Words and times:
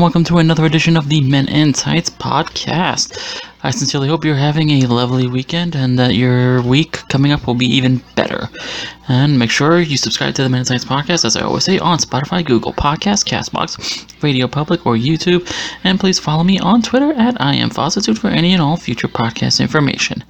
and 0.00 0.04
welcome 0.04 0.24
to 0.24 0.38
another 0.38 0.64
edition 0.64 0.96
of 0.96 1.10
the 1.10 1.20
Men 1.20 1.46
in 1.48 1.74
Tights 1.74 2.08
podcast. 2.08 3.38
I 3.62 3.70
sincerely 3.70 4.08
hope 4.08 4.24
you're 4.24 4.34
having 4.34 4.70
a 4.70 4.86
lovely 4.86 5.26
weekend 5.26 5.76
and 5.76 5.98
that 5.98 6.14
your 6.14 6.62
week 6.62 7.06
coming 7.10 7.32
up 7.32 7.46
will 7.46 7.54
be 7.54 7.66
even 7.66 8.00
better. 8.16 8.48
And 9.08 9.38
make 9.38 9.50
sure 9.50 9.78
you 9.78 9.98
subscribe 9.98 10.34
to 10.36 10.42
the 10.42 10.48
Men 10.48 10.60
in 10.60 10.64
Tights 10.64 10.86
podcast, 10.86 11.26
as 11.26 11.36
I 11.36 11.42
always 11.42 11.64
say, 11.64 11.78
on 11.78 11.98
Spotify, 11.98 12.42
Google 12.42 12.72
Podcasts, 12.72 13.26
Castbox, 13.26 14.22
Radio 14.22 14.48
Public, 14.48 14.86
or 14.86 14.94
YouTube. 14.94 15.46
And 15.84 16.00
please 16.00 16.18
follow 16.18 16.44
me 16.44 16.58
on 16.58 16.80
Twitter 16.80 17.12
at 17.12 17.38
I 17.38 17.56
am 17.56 17.68
Fozzitude 17.68 18.16
for 18.16 18.28
any 18.28 18.54
and 18.54 18.62
all 18.62 18.78
future 18.78 19.08
podcast 19.08 19.60
information. 19.60 20.24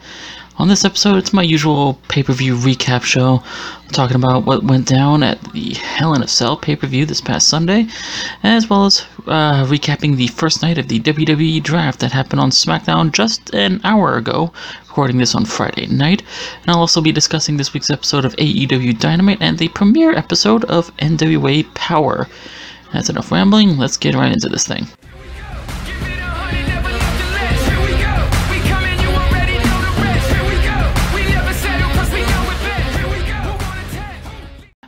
On 0.60 0.68
this 0.68 0.84
episode, 0.84 1.16
it's 1.16 1.32
my 1.32 1.42
usual 1.42 1.94
pay 2.08 2.22
per 2.22 2.34
view 2.34 2.54
recap 2.54 3.02
show. 3.02 3.42
I'm 3.82 3.88
talking 3.92 4.16
about 4.16 4.44
what 4.44 4.62
went 4.62 4.86
down 4.86 5.22
at 5.22 5.40
the 5.54 5.72
Hell 5.72 6.12
in 6.12 6.22
a 6.22 6.28
Cell 6.28 6.54
pay 6.54 6.76
per 6.76 6.86
view 6.86 7.06
this 7.06 7.22
past 7.22 7.48
Sunday, 7.48 7.86
as 8.42 8.68
well 8.68 8.84
as 8.84 9.06
uh, 9.26 9.64
recapping 9.64 10.16
the 10.16 10.26
first 10.26 10.60
night 10.60 10.76
of 10.76 10.88
the 10.88 11.00
WWE 11.00 11.62
draft 11.62 12.00
that 12.00 12.12
happened 12.12 12.40
on 12.40 12.50
SmackDown 12.50 13.10
just 13.10 13.54
an 13.54 13.80
hour 13.84 14.18
ago, 14.18 14.52
recording 14.86 15.16
this 15.16 15.34
on 15.34 15.46
Friday 15.46 15.86
night. 15.86 16.22
And 16.60 16.68
I'll 16.68 16.80
also 16.80 17.00
be 17.00 17.10
discussing 17.10 17.56
this 17.56 17.72
week's 17.72 17.88
episode 17.88 18.26
of 18.26 18.36
AEW 18.36 18.98
Dynamite 19.00 19.40
and 19.40 19.56
the 19.56 19.68
premiere 19.68 20.12
episode 20.12 20.64
of 20.66 20.94
NWA 20.98 21.64
Powerrr. 21.72 22.28
That's 22.92 23.08
enough 23.08 23.32
rambling, 23.32 23.78
let's 23.78 23.96
get 23.96 24.14
right 24.14 24.30
into 24.30 24.50
this 24.50 24.66
thing. 24.66 24.88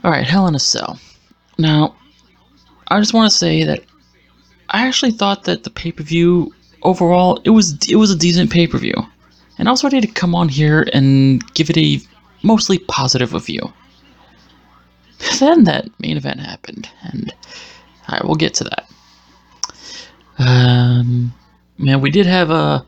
All 0.05 0.11
right, 0.11 0.27
Hell 0.27 0.49
in 0.49 0.55
a 0.55 0.59
Cell. 0.59 0.99
Now, 1.59 1.95
I 2.89 2.99
just 2.99 3.15
want 3.15 3.31
to 3.31 3.37
say 3.37 3.65
that 3.65 3.85
I 4.69 4.87
actually 4.87 5.13
thought 5.13 5.45
that 5.45 5.63
the 5.63 5.71
pay 5.71 5.93
per 5.93 6.03
view 6.03 6.53
overall 6.83 7.41
it 7.45 7.51
was 7.51 7.79
it 7.89 7.97
was 7.97 8.11
a 8.11 8.17
decent 8.17 8.51
pay 8.51 8.67
per 8.67 8.79
view, 8.79 8.95
and 9.59 9.69
I 9.69 9.71
was 9.71 9.85
ready 9.85 10.01
to 10.01 10.07
come 10.09 10.35
on 10.35 10.49
here 10.49 10.87
and 10.93 11.43
give 11.55 11.71
it 11.71 11.79
a 11.79 12.01
mostly 12.43 12.79
positive 12.79 13.33
review. 13.33 13.73
Then 15.39 15.65
that 15.65 15.89
main 16.01 16.17
event 16.17 16.41
happened, 16.41 16.89
and 17.03 17.33
I 18.09 18.27
will 18.27 18.35
get 18.35 18.55
to 18.55 18.65
that. 18.65 18.89
Um, 20.39 21.33
man, 21.79 22.01
we 22.01 22.11
did 22.11 22.27
have 22.27 22.51
a 22.51 22.55
uh, 22.55 22.83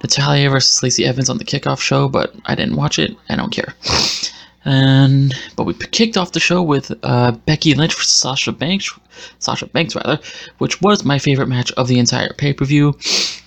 Natalya 0.00 0.50
versus 0.50 0.82
Lacey 0.84 1.04
Evans 1.04 1.28
on 1.28 1.38
the 1.38 1.44
kickoff 1.44 1.80
show, 1.80 2.08
but 2.08 2.32
I 2.46 2.54
didn't 2.54 2.76
watch 2.76 3.00
it. 3.00 3.16
I 3.28 3.34
don't 3.34 3.50
care. 3.50 3.74
And 4.64 5.34
but 5.56 5.64
we 5.64 5.72
kicked 5.74 6.18
off 6.18 6.32
the 6.32 6.40
show 6.40 6.62
with 6.62 6.92
uh, 7.02 7.32
Becky 7.32 7.74
Lynch 7.74 7.94
versus 7.94 8.12
Sasha 8.12 8.52
Banks, 8.52 8.90
Sasha 9.38 9.66
Banks 9.66 9.96
rather, 9.96 10.18
which 10.58 10.82
was 10.82 11.02
my 11.02 11.18
favorite 11.18 11.48
match 11.48 11.72
of 11.72 11.88
the 11.88 11.98
entire 11.98 12.34
pay 12.34 12.52
per 12.52 12.66
view. 12.66 12.90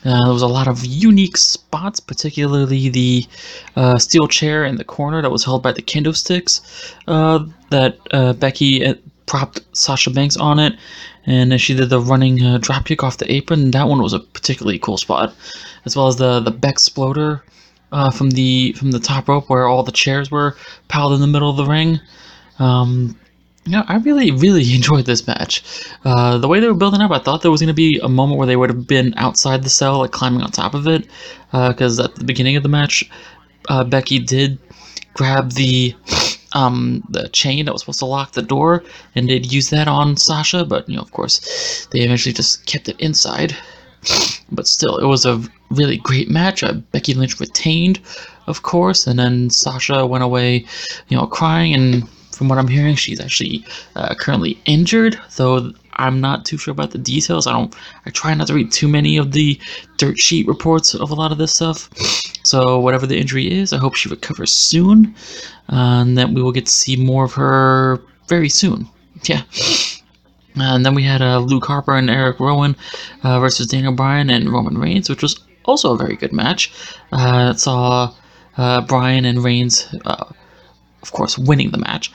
Uh, 0.03 0.19
there 0.23 0.34
was 0.34 0.41
a 0.41 0.47
lot 0.47 0.67
of 0.67 0.84
unique 0.84 1.38
spots, 1.38 2.00
particularly 2.00 2.89
the 2.89 3.28
uh, 3.75 3.97
steel 4.00 4.28
chair 4.28 4.66
in 4.66 4.78
the 4.78 4.84
corner 4.84 5.22
that 5.22 5.30
was 5.30 5.45
held 5.45 5.61
by 5.61 5.72
the 5.72 5.84
kendo 5.84 6.16
sticks. 6.16 6.96
Uh, 7.07 7.45
that 7.69 8.00
uh, 8.12 8.34
Becky 8.34 8.84
uh, 8.84 8.95
propped 9.28 9.62
Sasha 9.74 10.09
Banks 10.09 10.35
on 10.35 10.57
it, 10.57 10.74
and 11.28 11.62
she 11.62 11.75
did 11.75 11.91
the 11.91 12.00
running 12.00 12.40
dropkick 12.40 13.03
off 13.03 13.18
the 13.18 13.31
apron. 13.31 13.69
That 13.69 13.88
one 13.88 14.01
was 14.01 14.13
a 14.13 14.19
particularly 14.19 14.80
cool 14.80 14.97
spot, 14.97 15.35
as 15.85 15.95
well 15.95 16.07
as 16.07 16.16
the 16.16 16.40
the 16.40 16.51
Bexploder 16.51 17.41
uh, 17.94 18.12
from 18.12 18.31
the 18.31 18.74
from 18.74 18.92
the 18.92 19.00
top 19.00 19.30
rope 19.30 19.50
where 19.50 19.68
all 19.68 19.84
the 19.84 19.92
chairs 19.92 20.30
were 20.31 20.58
piled 20.88 21.14
in 21.14 21.22
the 21.22 21.28
middle 21.28 21.50
of 21.50 21.58
the 21.58 21.66
ring. 21.66 22.00
Um, 22.59 23.18
yeah, 23.66 23.84
I 23.88 23.98
really, 23.98 24.31
really 24.31 24.74
enjoyed 24.76 25.06
this 25.06 25.26
match. 25.26 25.64
Uh, 26.04 26.38
the 26.38 26.48
way 26.48 26.59
they 26.59 26.68
were 26.68 26.74
building 26.74 27.02
up, 27.02 27.12
I 27.12 27.20
thought 27.20 27.42
there 27.42 27.52
was 27.52 27.62
going 27.62 27.68
to 27.68 27.74
be 27.74 28.00
a 28.04 28.09
moment 28.09 28.38
where 28.38 28.48
they 28.48 28.56
would 28.56 28.70
have 28.70 28.88
been 28.88 29.14
outside 29.16 29.64
the 29.64 29.70
cell, 29.70 30.00
like 30.00 30.12
climbing 30.12 30.42
on 30.42 30.52
top 30.52 30.74
of 30.74 30.88
it. 30.88 31.08
Because 31.52 32.00
uh, 32.00 32.06
at 32.06 32.16
the 32.16 32.26
beginning 32.26 32.56
of 32.58 32.64
the 32.64 32.70
match, 32.70 33.09
uh, 33.70 33.84
Becky 33.84 34.20
did 34.20 34.58
grab 35.14 35.52
the 35.52 35.96
um, 36.56 37.04
the 37.10 37.30
chain 37.30 37.66
that 37.66 37.72
was 37.72 37.81
supposed 37.81 38.00
to 38.00 38.06
lock 38.06 38.34
the 38.34 38.42
door, 38.42 38.84
and 39.16 39.28
did 39.28 39.52
use 39.52 39.70
that 39.70 39.88
on 39.88 40.18
Sasha. 40.18 40.66
But 40.66 40.90
you 40.90 40.96
know, 40.96 41.02
of 41.02 41.12
course, 41.12 41.88
they 41.92 42.00
eventually 42.00 42.34
just 42.34 42.66
kept 42.66 42.90
it 42.90 43.00
inside. 43.00 43.56
But 44.52 44.68
still, 44.68 44.98
it 44.98 45.06
was 45.06 45.25
a 45.25 45.42
really 45.73 45.97
great 45.97 46.29
match. 46.29 46.63
Uh, 46.63 46.73
Becky 46.91 47.13
Lynch 47.13 47.39
retained, 47.39 48.00
of 48.47 48.63
course, 48.63 49.07
and 49.07 49.19
then 49.19 49.50
Sasha 49.50 50.06
went 50.06 50.23
away, 50.23 50.66
you 51.09 51.17
know, 51.17 51.28
crying. 51.28 51.73
And 51.73 52.09
from 52.31 52.50
what 52.50 52.57
I'm 52.57 52.67
hearing, 52.67 52.95
she's 52.95 53.19
actually 53.19 53.66
uh, 53.95 54.16
currently 54.16 54.59
injured, 54.66 55.19
though 55.38 55.72
I'm 55.95 56.19
not 56.19 56.45
too 56.45 56.57
sure 56.57 56.72
about 56.72 56.91
the 56.91 56.97
details. 56.97 57.47
I 57.47 57.51
don't. 57.51 57.75
I 58.06 58.09
try 58.09 58.33
not 58.33 58.47
to 58.47 58.53
read 58.53 58.72
too 58.72 58.88
many 58.88 59.17
of 59.17 59.31
the 59.31 59.59
dirt 59.97 60.19
sheet 60.19 60.47
reports 60.47 60.95
of 60.95 61.12
a 61.12 61.16
lot 61.16 61.31
of 61.31 61.38
this 61.38 61.53
stuff. 61.53 61.89
So 62.44 62.79
whatever 62.79 63.07
the 63.07 63.19
injury 63.19 63.51
is, 63.51 63.73
I 63.73 63.78
hope 63.78 63.95
she 63.95 64.09
recovers 64.09 64.51
soon, 64.51 65.16
and 65.67 66.17
that 66.17 66.29
we 66.29 66.41
will 66.41 66.51
get 66.51 66.66
to 66.66 66.72
see 66.72 66.95
more 66.95 67.25
of 67.25 67.33
her 67.33 68.01
very 68.28 68.50
soon. 68.50 68.88
Yeah. 69.25 69.44
And 70.56 70.85
then 70.85 70.95
we 70.95 71.03
had 71.03 71.22
uh, 71.22 71.39
Luke 71.39 71.66
Harper 71.66 71.95
and 71.95 72.09
Eric 72.09 72.41
Rowan 72.41 72.75
uh, 73.23 73.39
versus 73.39 73.67
Daniel 73.67 73.94
Bryan 73.94 74.29
and 74.29 74.50
Roman 74.50 74.78
Reigns, 74.78 75.09
which 75.09 75.22
was 75.22 75.39
also 75.66 75.94
a 75.94 75.97
very 75.97 76.16
good 76.16 76.34
match. 76.34 76.72
Uh, 77.12 77.53
saw 77.53 78.13
uh, 78.57 78.81
Bryan 78.81 79.25
and 79.25 79.44
Reigns, 79.44 79.94
uh, 80.06 80.25
of 81.01 81.12
course, 81.12 81.38
winning 81.38 81.72
the 81.72 81.78
match. 81.78 82.12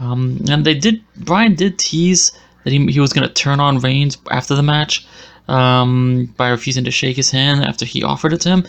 Um, 0.00 0.40
and 0.48 0.64
they 0.64 0.74
did. 0.74 1.02
Bryan 1.16 1.54
did 1.54 1.78
tease 1.78 2.32
that 2.64 2.72
he, 2.72 2.86
he 2.86 3.00
was 3.00 3.12
going 3.12 3.26
to 3.26 3.34
turn 3.34 3.60
on 3.60 3.78
Reigns 3.78 4.18
after 4.30 4.54
the 4.54 4.62
match 4.62 5.06
um, 5.48 6.32
by 6.36 6.48
refusing 6.48 6.84
to 6.84 6.90
shake 6.90 7.16
his 7.16 7.30
hand 7.30 7.64
after 7.64 7.84
he 7.84 8.02
offered 8.02 8.32
it 8.32 8.40
to 8.42 8.48
him. 8.48 8.66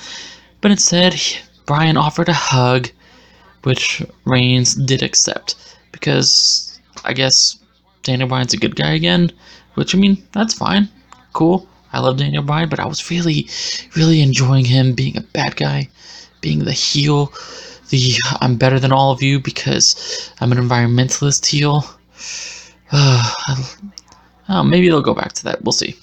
But 0.62 0.72
instead, 0.72 1.14
he, 1.14 1.40
Bryan 1.66 1.98
offered 1.98 2.30
a 2.30 2.34
hug, 2.34 2.90
which 3.64 4.04
Reigns 4.26 4.76
did 4.76 5.02
accept 5.02 5.56
because 5.92 6.80
I 7.04 7.14
guess 7.14 7.58
Daniel 8.04 8.28
Bryan's 8.28 8.54
a 8.54 8.58
good 8.58 8.76
guy 8.76 8.92
again, 8.92 9.32
which 9.76 9.96
I 9.96 9.98
mean, 9.98 10.22
that's 10.34 10.54
fine. 10.54 10.90
Cool. 11.32 11.68
I 11.94 12.00
love 12.00 12.18
Daniel 12.18 12.44
Bryan, 12.44 12.70
but 12.70 12.80
I 12.80 12.88
was 12.88 13.10
really, 13.10 13.48
really 13.96 14.22
enjoying 14.22 14.66
him 14.66 14.94
being 14.94 15.18
a 15.18 15.22
bad 15.22 15.56
guy, 15.56 15.90
being 16.42 16.66
the 16.66 16.72
heel, 16.72 17.32
the 17.90 18.16
I'm 18.42 18.58
better 18.58 18.80
than 18.80 18.92
all 18.92 19.12
of 19.12 19.22
you 19.22 19.40
because 19.40 20.32
I'm 20.42 20.52
an 20.52 20.58
environmentalist 20.58 21.46
heel. 21.46 21.86
Uh, 22.96 23.34
oh, 24.50 24.64
maybe 24.64 24.88
they'll 24.88 25.02
go 25.02 25.16
back 25.16 25.34
to 25.34 25.44
that. 25.46 25.64
We'll 25.64 25.72
see. 25.72 25.96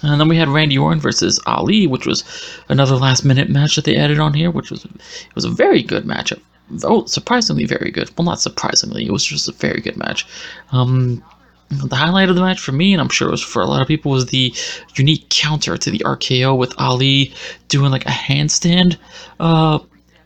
And 0.00 0.18
then 0.18 0.28
we 0.28 0.38
had 0.38 0.48
Randy 0.48 0.78
Orton 0.78 0.98
versus 0.98 1.38
Ali, 1.44 1.86
which 1.86 2.06
was 2.06 2.24
another 2.70 2.96
last 2.96 3.22
minute 3.22 3.50
match 3.50 3.76
that 3.76 3.84
they 3.84 3.96
added 3.96 4.18
on 4.18 4.32
here, 4.32 4.50
which 4.50 4.70
was 4.70 4.86
it 4.86 5.34
was 5.34 5.44
a 5.44 5.50
very 5.50 5.82
good 5.82 6.04
matchup 6.04 6.40
oh, 6.84 7.04
surprisingly 7.06 7.64
very 7.64 7.90
good. 7.90 8.10
Well, 8.16 8.24
not 8.24 8.40
surprisingly, 8.40 9.06
it 9.06 9.12
was 9.12 9.24
just 9.24 9.48
a 9.48 9.52
very 9.52 9.80
good 9.80 9.96
match. 9.96 10.26
Um, 10.72 11.22
the 11.68 11.96
highlight 11.96 12.28
of 12.28 12.36
the 12.36 12.42
match 12.42 12.60
for 12.60 12.72
me, 12.72 12.92
and 12.92 13.00
I'm 13.00 13.08
sure 13.08 13.28
it 13.28 13.32
was 13.32 13.42
for 13.42 13.60
a 13.60 13.66
lot 13.66 13.82
of 13.82 13.88
people, 13.88 14.12
was 14.12 14.26
the 14.26 14.54
unique 14.94 15.28
counter 15.28 15.76
to 15.76 15.90
the 15.90 15.98
RKO 16.00 16.56
with 16.56 16.74
Ali 16.78 17.32
doing 17.68 17.90
like 17.90 18.06
a 18.06 18.10
handstand. 18.10 18.96
Uh, 19.40 19.78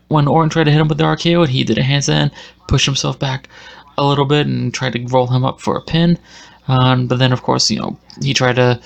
when 0.07 0.27
Orton 0.27 0.49
tried 0.49 0.65
to 0.65 0.71
hit 0.71 0.79
him 0.79 0.87
with 0.87 0.97
the 0.97 1.05
RKO, 1.05 1.41
and 1.41 1.49
he 1.49 1.63
did 1.63 1.77
a 1.77 1.83
handstand, 1.83 2.31
pushed 2.67 2.85
himself 2.85 3.17
back 3.17 3.47
a 3.97 4.05
little 4.05 4.25
bit, 4.25 4.45
and 4.45 4.73
tried 4.73 4.93
to 4.93 5.05
roll 5.07 5.27
him 5.27 5.43
up 5.43 5.61
for 5.61 5.77
a 5.77 5.81
pin. 5.81 6.17
Um, 6.67 7.07
but 7.07 7.17
then, 7.17 7.33
of 7.33 7.41
course, 7.43 7.71
you 7.71 7.79
know, 7.79 7.97
he 8.21 8.33
tried 8.33 8.57
to. 8.57 8.79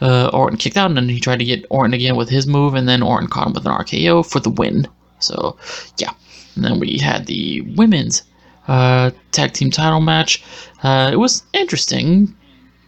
Uh, 0.00 0.28
Orton 0.32 0.58
kicked 0.58 0.76
out, 0.76 0.86
and 0.86 0.96
then 0.96 1.08
he 1.08 1.20
tried 1.20 1.38
to 1.38 1.44
get 1.44 1.64
Orton 1.70 1.94
again 1.94 2.16
with 2.16 2.28
his 2.28 2.44
move, 2.44 2.74
and 2.74 2.88
then 2.88 3.02
Orton 3.02 3.28
caught 3.28 3.46
him 3.46 3.52
with 3.52 3.64
an 3.64 3.72
RKO 3.72 4.28
for 4.28 4.40
the 4.40 4.50
win. 4.50 4.88
So, 5.20 5.56
yeah. 5.98 6.10
And 6.56 6.64
then 6.64 6.80
we 6.80 6.98
had 6.98 7.26
the 7.26 7.60
women's 7.76 8.24
uh, 8.68 9.10
tag 9.32 9.52
team 9.52 9.70
title 9.70 10.00
match. 10.00 10.42
Uh, 10.82 11.10
it 11.12 11.16
was 11.16 11.42
interesting, 11.52 12.34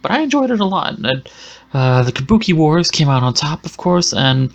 but 0.01 0.11
I 0.11 0.21
enjoyed 0.21 0.51
it 0.51 0.59
a 0.59 0.65
lot. 0.65 0.97
And, 0.97 1.29
uh, 1.73 2.03
the 2.03 2.11
Kabuki 2.11 2.53
Warriors 2.53 2.89
came 2.89 3.09
out 3.09 3.21
on 3.21 3.33
top, 3.33 3.65
of 3.65 3.75
course, 3.75 4.13
and 4.13 4.49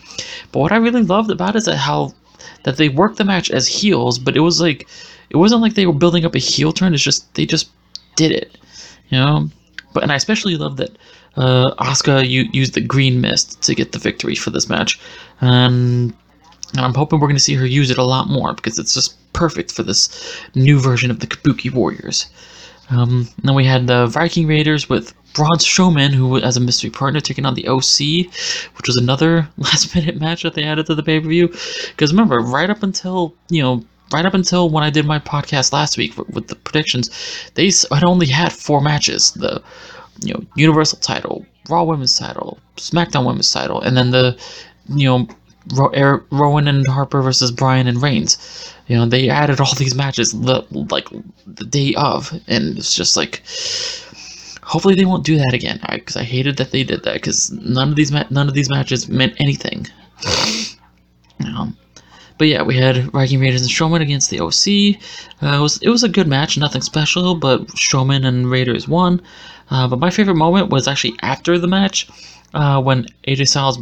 but 0.52 0.61
what 0.61 0.72
I 0.72 0.76
really 0.76 1.02
loved 1.02 1.31
about 1.31 1.55
it 1.55 1.58
is 1.58 1.64
that 1.67 1.76
how 1.76 2.14
that 2.62 2.78
they 2.78 2.88
worked 2.88 3.19
the 3.19 3.25
match 3.25 3.50
as 3.50 3.67
heels, 3.67 4.19
but 4.19 4.37
it 4.37 4.40
was 4.40 4.58
like 4.58 4.88
it 5.28 5.37
wasn't 5.37 5.61
like 5.61 5.75
they 5.75 5.87
were 5.87 5.93
building 5.93 6.25
up 6.25 6.34
a 6.34 6.38
heel 6.38 6.72
turn. 6.72 6.94
It's 6.94 7.02
just 7.02 7.34
they 7.34 7.44
just 7.44 7.69
did 8.16 8.32
it, 8.32 8.56
you 9.11 9.19
know. 9.19 9.50
But 9.93 10.02
and 10.02 10.12
I 10.12 10.14
especially 10.14 10.56
love 10.56 10.78
that 10.78 10.96
uh, 11.37 11.75
Asuka 11.78 12.26
used 12.26 12.73
the 12.75 12.81
green 12.81 13.20
mist 13.20 13.61
to 13.62 13.75
get 13.75 13.93
the 13.93 13.99
victory 13.99 14.34
for 14.34 14.49
this 14.49 14.69
match, 14.70 14.99
and 15.43 16.14
and 16.72 16.81
I'm 16.81 16.94
hoping 16.94 17.20
we're 17.20 17.28
going 17.28 17.37
to 17.37 17.43
see 17.43 17.55
her 17.55 17.67
use 17.67 17.90
it 17.90 17.99
a 17.99 18.05
lot 18.05 18.28
more 18.28 18.55
because 18.55 18.78
it's 18.78 18.94
just 18.94 19.17
perfect 19.32 19.72
for 19.72 19.82
this 19.82 20.08
new 20.55 20.81
version 20.81 21.11
of 21.11 21.20
the 21.20 21.26
Kabuki 21.26 21.72
Warriors. 21.72 22.31
Um, 22.90 23.28
then 23.43 23.55
we 23.55 23.64
had 23.64 23.87
the 23.87 24.06
Viking 24.06 24.46
Raiders 24.46 24.88
with 24.88 25.14
Braun 25.32 25.58
Strowman, 25.58 26.12
who 26.12 26.38
as 26.38 26.56
a 26.56 26.61
mystery 26.61 26.90
partner, 26.90 27.20
taking 27.20 27.46
on 27.46 27.55
the 27.55 27.69
OC, 27.69 28.32
which 28.76 28.87
was 28.87 28.96
another 28.96 29.49
last 29.56 29.94
minute 29.94 30.20
match 30.20 30.43
that 30.43 30.55
they 30.55 30.64
added 30.64 30.87
to 30.87 30.94
the 30.94 31.02
pay 31.02 31.20
per 31.20 31.28
view. 31.28 31.49
Because 31.88 32.12
remember, 32.12 32.40
right 32.40 32.69
up 32.69 32.82
until 32.82 33.34
you 33.49 33.62
know, 33.62 33.84
right 34.12 34.26
up 34.26 34.34
until 34.34 34.69
when 34.69 34.82
I 34.82 34.90
did 34.90 35.06
my 35.06 35.20
podcast 35.20 35.73
last 35.73 35.96
week 35.96 36.16
with 36.16 36.49
the 36.49 36.56
predictions, 36.56 37.11
they 37.55 37.70
had 37.93 38.05
only 38.05 38.26
had 38.26 38.52
four 38.52 38.81
matches: 38.81 39.32
the 39.32 39.62
you 40.25 40.34
know 40.34 40.44
Universal 40.56 40.99
title, 40.99 41.46
Raw 41.69 41.84
Women's 41.84 42.19
title, 42.19 42.58
SmackDown 42.76 43.25
Women's 43.25 43.52
title, 43.52 43.81
and 43.81 43.96
then 43.96 44.11
the, 44.11 44.37
you 44.88 45.06
know, 45.06 45.28
Ro- 45.75 45.90
Eric, 45.90 46.25
Rowan 46.31 46.69
and 46.69 46.87
Harper 46.87 47.22
versus 47.22 47.50
Bryan 47.50 47.87
and 47.87 48.02
Reigns. 48.02 48.38
You 48.87 48.96
know, 48.96 49.06
they 49.06 49.28
added 49.28 49.61
all 49.61 49.75
these 49.75 49.94
matches 49.94 50.32
the, 50.32 50.64
like 50.90 51.08
the 51.46 51.64
day 51.64 51.94
of, 51.94 52.32
and 52.46 52.78
it's 52.78 52.94
just 52.94 53.17
like, 53.17 53.43
hopefully 54.62 54.94
they 54.94 55.05
won't 55.05 55.25
do 55.25 55.37
that 55.37 55.55
again. 55.55 55.81
Because 55.90 56.17
I, 56.17 56.20
I, 56.20 56.25
hated 56.25 56.56
that 56.58 56.70
they 56.70 56.84
did 56.84 57.05
that. 57.05 57.14
Because 57.14 57.50
none 57.52 57.90
of 57.90 57.96
these 57.96 58.12
ma- 58.12 58.25
none 58.31 58.49
of 58.49 58.55
these 58.55 58.70
matches 58.70 59.08
meant 59.08 59.34
anything. 59.40 59.87
um, 61.44 61.76
but 62.38 62.49
yeah, 62.49 62.62
we 62.62 62.76
had 62.76 63.11
Viking 63.11 63.38
Raiders 63.38 63.61
and 63.61 63.70
Strowman 63.70 64.00
against 64.00 64.31
the 64.31 64.40
OC. 64.40 64.96
Uh, 65.43 65.58
it 65.58 65.62
was 65.62 65.76
it 65.82 65.90
was 65.90 66.02
a 66.02 66.08
good 66.08 66.26
match, 66.26 66.56
nothing 66.56 66.81
special, 66.81 67.34
but 67.34 67.66
Strowman 67.69 68.25
and 68.26 68.50
Raiders 68.50 68.88
won. 68.88 69.20
Uh, 69.70 69.87
but 69.87 69.99
my 69.99 70.08
favorite 70.08 70.37
moment 70.37 70.70
was 70.70 70.88
actually 70.88 71.14
after 71.20 71.58
the 71.58 71.69
match, 71.69 72.08
uh, 72.55 72.81
when 72.82 73.06
AJ 73.26 73.49
Styles 73.49 73.79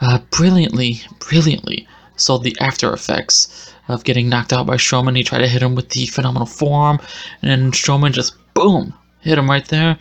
uh, 0.00 0.18
brilliantly, 0.30 1.00
brilliantly 1.18 1.86
sold 2.16 2.44
the 2.44 2.56
after 2.60 2.92
effects 2.92 3.72
of 3.88 4.04
getting 4.04 4.28
knocked 4.28 4.52
out 4.52 4.66
by 4.66 4.76
Strowman. 4.76 5.16
He 5.16 5.22
tried 5.22 5.40
to 5.40 5.48
hit 5.48 5.62
him 5.62 5.74
with 5.74 5.90
the 5.90 6.06
phenomenal 6.06 6.46
forearm, 6.46 6.98
and 7.42 7.72
Strowman 7.72 8.12
just 8.12 8.34
boom 8.54 8.94
hit 9.20 9.38
him 9.38 9.50
right 9.50 9.66
there. 9.66 9.98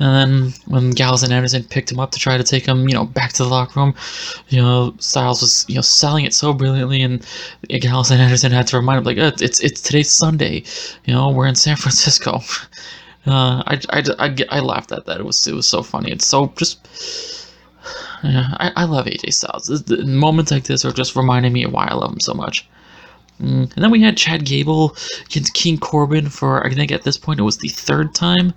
And 0.00 0.14
then 0.14 0.54
when 0.66 0.90
Gallows 0.92 1.24
and 1.24 1.32
Anderson 1.32 1.64
picked 1.64 1.90
him 1.90 1.98
up 1.98 2.12
to 2.12 2.20
try 2.20 2.36
to 2.36 2.44
take 2.44 2.64
him, 2.66 2.88
you 2.88 2.94
know, 2.94 3.04
back 3.04 3.32
to 3.32 3.42
the 3.42 3.48
locker 3.48 3.80
room, 3.80 3.94
you 4.48 4.62
know, 4.62 4.94
Styles 5.00 5.40
was, 5.40 5.64
you 5.68 5.74
know, 5.74 5.80
selling 5.80 6.24
it 6.24 6.32
so 6.32 6.52
brilliantly, 6.52 7.02
and 7.02 7.26
Gallows 7.68 8.12
and 8.12 8.22
Anderson 8.22 8.52
had 8.52 8.68
to 8.68 8.76
remind 8.76 8.98
him, 8.98 9.04
like, 9.04 9.18
oh, 9.18 9.32
it's 9.40 9.60
it's 9.60 9.80
today's 9.80 10.10
Sunday, 10.10 10.62
you 11.04 11.12
know, 11.14 11.30
we're 11.30 11.46
in 11.46 11.56
San 11.56 11.76
Francisco. 11.76 12.40
Uh, 13.26 13.62
I, 13.66 13.80
I, 13.90 14.02
I, 14.18 14.36
I 14.48 14.60
laughed 14.60 14.90
at 14.90 15.04
that. 15.04 15.20
It 15.20 15.26
was 15.26 15.46
it 15.46 15.52
was 15.52 15.68
so 15.68 15.82
funny. 15.82 16.10
It's 16.10 16.24
so 16.26 16.50
just. 16.56 17.47
Yeah, 18.24 18.48
I, 18.58 18.72
I 18.76 18.84
love 18.84 19.06
AJ 19.06 19.32
Styles. 19.32 19.66
The 19.66 20.04
moments 20.04 20.50
like 20.50 20.64
this 20.64 20.84
are 20.84 20.92
just 20.92 21.16
reminding 21.16 21.52
me 21.52 21.64
of 21.64 21.72
why 21.72 21.86
I 21.86 21.94
love 21.94 22.12
him 22.12 22.20
so 22.20 22.34
much. 22.34 22.68
Mm. 23.40 23.72
And 23.74 23.84
then 23.84 23.90
we 23.90 24.02
had 24.02 24.16
Chad 24.16 24.44
Gable 24.44 24.96
against 25.26 25.54
King 25.54 25.78
Corbin 25.78 26.28
for 26.28 26.66
I 26.66 26.74
think 26.74 26.90
at 26.90 27.02
this 27.02 27.16
point 27.16 27.40
it 27.40 27.44
was 27.44 27.58
the 27.58 27.68
third 27.68 28.14
time. 28.14 28.52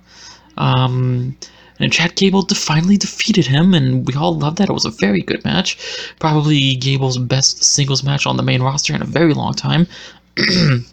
Um, 0.56 1.36
and 1.78 1.92
Chad 1.92 2.14
Gable 2.14 2.46
finally 2.46 2.96
defeated 2.96 3.46
him, 3.46 3.74
and 3.74 4.06
we 4.06 4.14
all 4.14 4.38
loved 4.38 4.58
that. 4.58 4.68
It 4.68 4.72
was 4.72 4.84
a 4.84 4.90
very 4.90 5.20
good 5.20 5.44
match. 5.44 5.78
Probably 6.20 6.76
Gable's 6.76 7.18
best 7.18 7.64
singles 7.64 8.04
match 8.04 8.26
on 8.26 8.36
the 8.36 8.42
main 8.42 8.62
roster 8.62 8.94
in 8.94 9.02
a 9.02 9.06
very 9.06 9.34
long 9.34 9.54
time. 9.54 9.88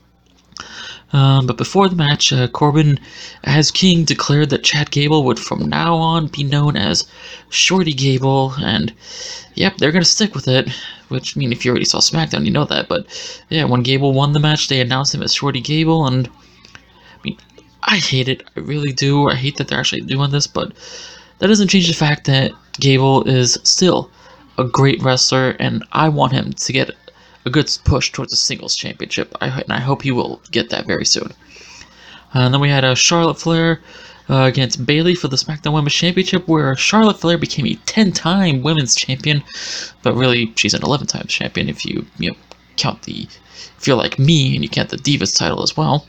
um, 1.11 1.47
but 1.47 1.57
before 1.57 1.89
the 1.89 1.95
match, 1.95 2.31
uh, 2.31 2.47
Corbin, 2.47 2.99
as 3.43 3.71
King, 3.71 4.03
declared 4.03 4.51
that 4.51 4.63
Chad 4.63 4.91
Gable 4.91 5.23
would 5.23 5.39
from 5.39 5.67
now 5.67 5.95
on 5.95 6.27
be 6.27 6.43
known 6.43 6.77
as 6.77 7.07
Shorty 7.49 7.93
Gable, 7.93 8.53
and 8.59 8.93
yep, 9.55 9.77
they're 9.77 9.91
gonna 9.91 10.05
stick 10.05 10.35
with 10.35 10.47
it. 10.47 10.69
Which, 11.07 11.35
I 11.35 11.39
mean, 11.39 11.51
if 11.51 11.65
you 11.65 11.71
already 11.71 11.85
saw 11.85 11.99
SmackDown, 11.99 12.45
you 12.45 12.51
know 12.51 12.65
that. 12.65 12.87
But 12.87 13.07
yeah, 13.49 13.63
when 13.63 13.81
Gable 13.81 14.13
won 14.13 14.33
the 14.33 14.39
match, 14.39 14.67
they 14.67 14.79
announced 14.79 15.15
him 15.15 15.23
as 15.23 15.33
Shorty 15.33 15.61
Gable, 15.61 16.05
and 16.05 16.27
I 16.27 17.19
mean, 17.23 17.37
I 17.83 17.97
hate 17.97 18.27
it. 18.27 18.43
I 18.55 18.59
really 18.59 18.93
do. 18.93 19.29
I 19.29 19.35
hate 19.35 19.57
that 19.57 19.67
they're 19.67 19.79
actually 19.79 20.01
doing 20.01 20.29
this, 20.29 20.45
but 20.45 20.73
that 21.39 21.47
doesn't 21.47 21.69
change 21.69 21.87
the 21.87 21.93
fact 21.95 22.25
that 22.25 22.51
Gable 22.79 23.23
is 23.23 23.57
still 23.63 24.11
a 24.59 24.63
great 24.63 25.01
wrestler, 25.01 25.55
and 25.59 25.83
I 25.91 26.09
want 26.09 26.33
him 26.33 26.53
to 26.53 26.73
get 26.73 26.91
a 27.45 27.49
good 27.49 27.69
push 27.85 28.11
towards 28.11 28.33
a 28.33 28.35
singles 28.35 28.75
championship. 28.75 29.35
I, 29.41 29.47
and 29.47 29.71
I 29.71 29.79
hope 29.79 30.01
he 30.01 30.11
will 30.11 30.41
get 30.51 30.69
that 30.69 30.85
very 30.87 31.05
soon. 31.05 31.31
Uh, 32.35 32.39
and 32.39 32.53
then 32.53 32.61
we 32.61 32.69
had 32.69 32.83
a 32.83 32.95
Charlotte 32.95 33.39
Flair 33.39 33.81
uh, 34.29 34.43
against 34.43 34.85
Bayley 34.85 35.15
for 35.15 35.27
the 35.27 35.37
SmackDown 35.37 35.73
Women's 35.73 35.95
Championship, 35.95 36.47
where 36.47 36.75
Charlotte 36.75 37.19
Flair 37.19 37.37
became 37.37 37.65
a 37.65 37.75
10-time 37.85 38.61
Women's 38.61 38.95
Champion, 38.95 39.43
but 40.03 40.13
really 40.13 40.53
she's 40.55 40.73
an 40.73 40.81
11-time 40.81 41.25
champion 41.27 41.69
if 41.69 41.85
you 41.85 42.05
you 42.19 42.31
know 42.31 42.37
count 42.77 43.01
the 43.03 43.27
if 43.77 43.87
you're 43.87 43.97
like 43.97 44.19
me 44.19 44.53
and 44.55 44.63
you 44.63 44.69
count 44.69 44.89
the 44.89 44.97
Divas 44.97 45.35
title 45.35 45.63
as 45.63 45.75
well 45.75 46.05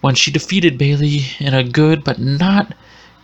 when 0.00 0.14
she 0.14 0.30
defeated 0.30 0.78
Bayley 0.78 1.22
in 1.38 1.54
a 1.54 1.64
good 1.64 2.04
but 2.04 2.18
not 2.18 2.74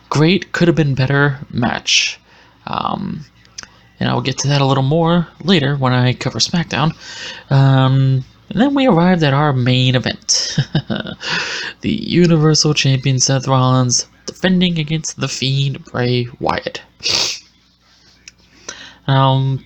great, 0.09 0.51
could 0.51 0.67
have 0.67 0.75
been 0.75 0.95
better 0.95 1.39
match. 1.49 2.19
Um, 2.67 3.25
and 3.99 4.09
I'll 4.09 4.21
get 4.21 4.37
to 4.39 4.47
that 4.49 4.61
a 4.61 4.65
little 4.65 4.83
more 4.83 5.27
later 5.43 5.75
when 5.75 5.93
I 5.93 6.13
cover 6.13 6.39
SmackDown. 6.39 6.91
Um, 7.51 8.23
and 8.49 8.61
then 8.61 8.75
we 8.75 8.87
arrived 8.87 9.23
at 9.23 9.33
our 9.33 9.53
main 9.53 9.95
event 9.95 10.57
the 11.81 11.91
Universal 11.91 12.75
Champion 12.75 13.19
Seth 13.19 13.47
Rollins 13.47 14.07
defending 14.25 14.79
against 14.79 15.19
the 15.19 15.27
Fiend 15.27 15.83
Bray 15.85 16.27
Wyatt. 16.39 16.81
Um, 19.07 19.63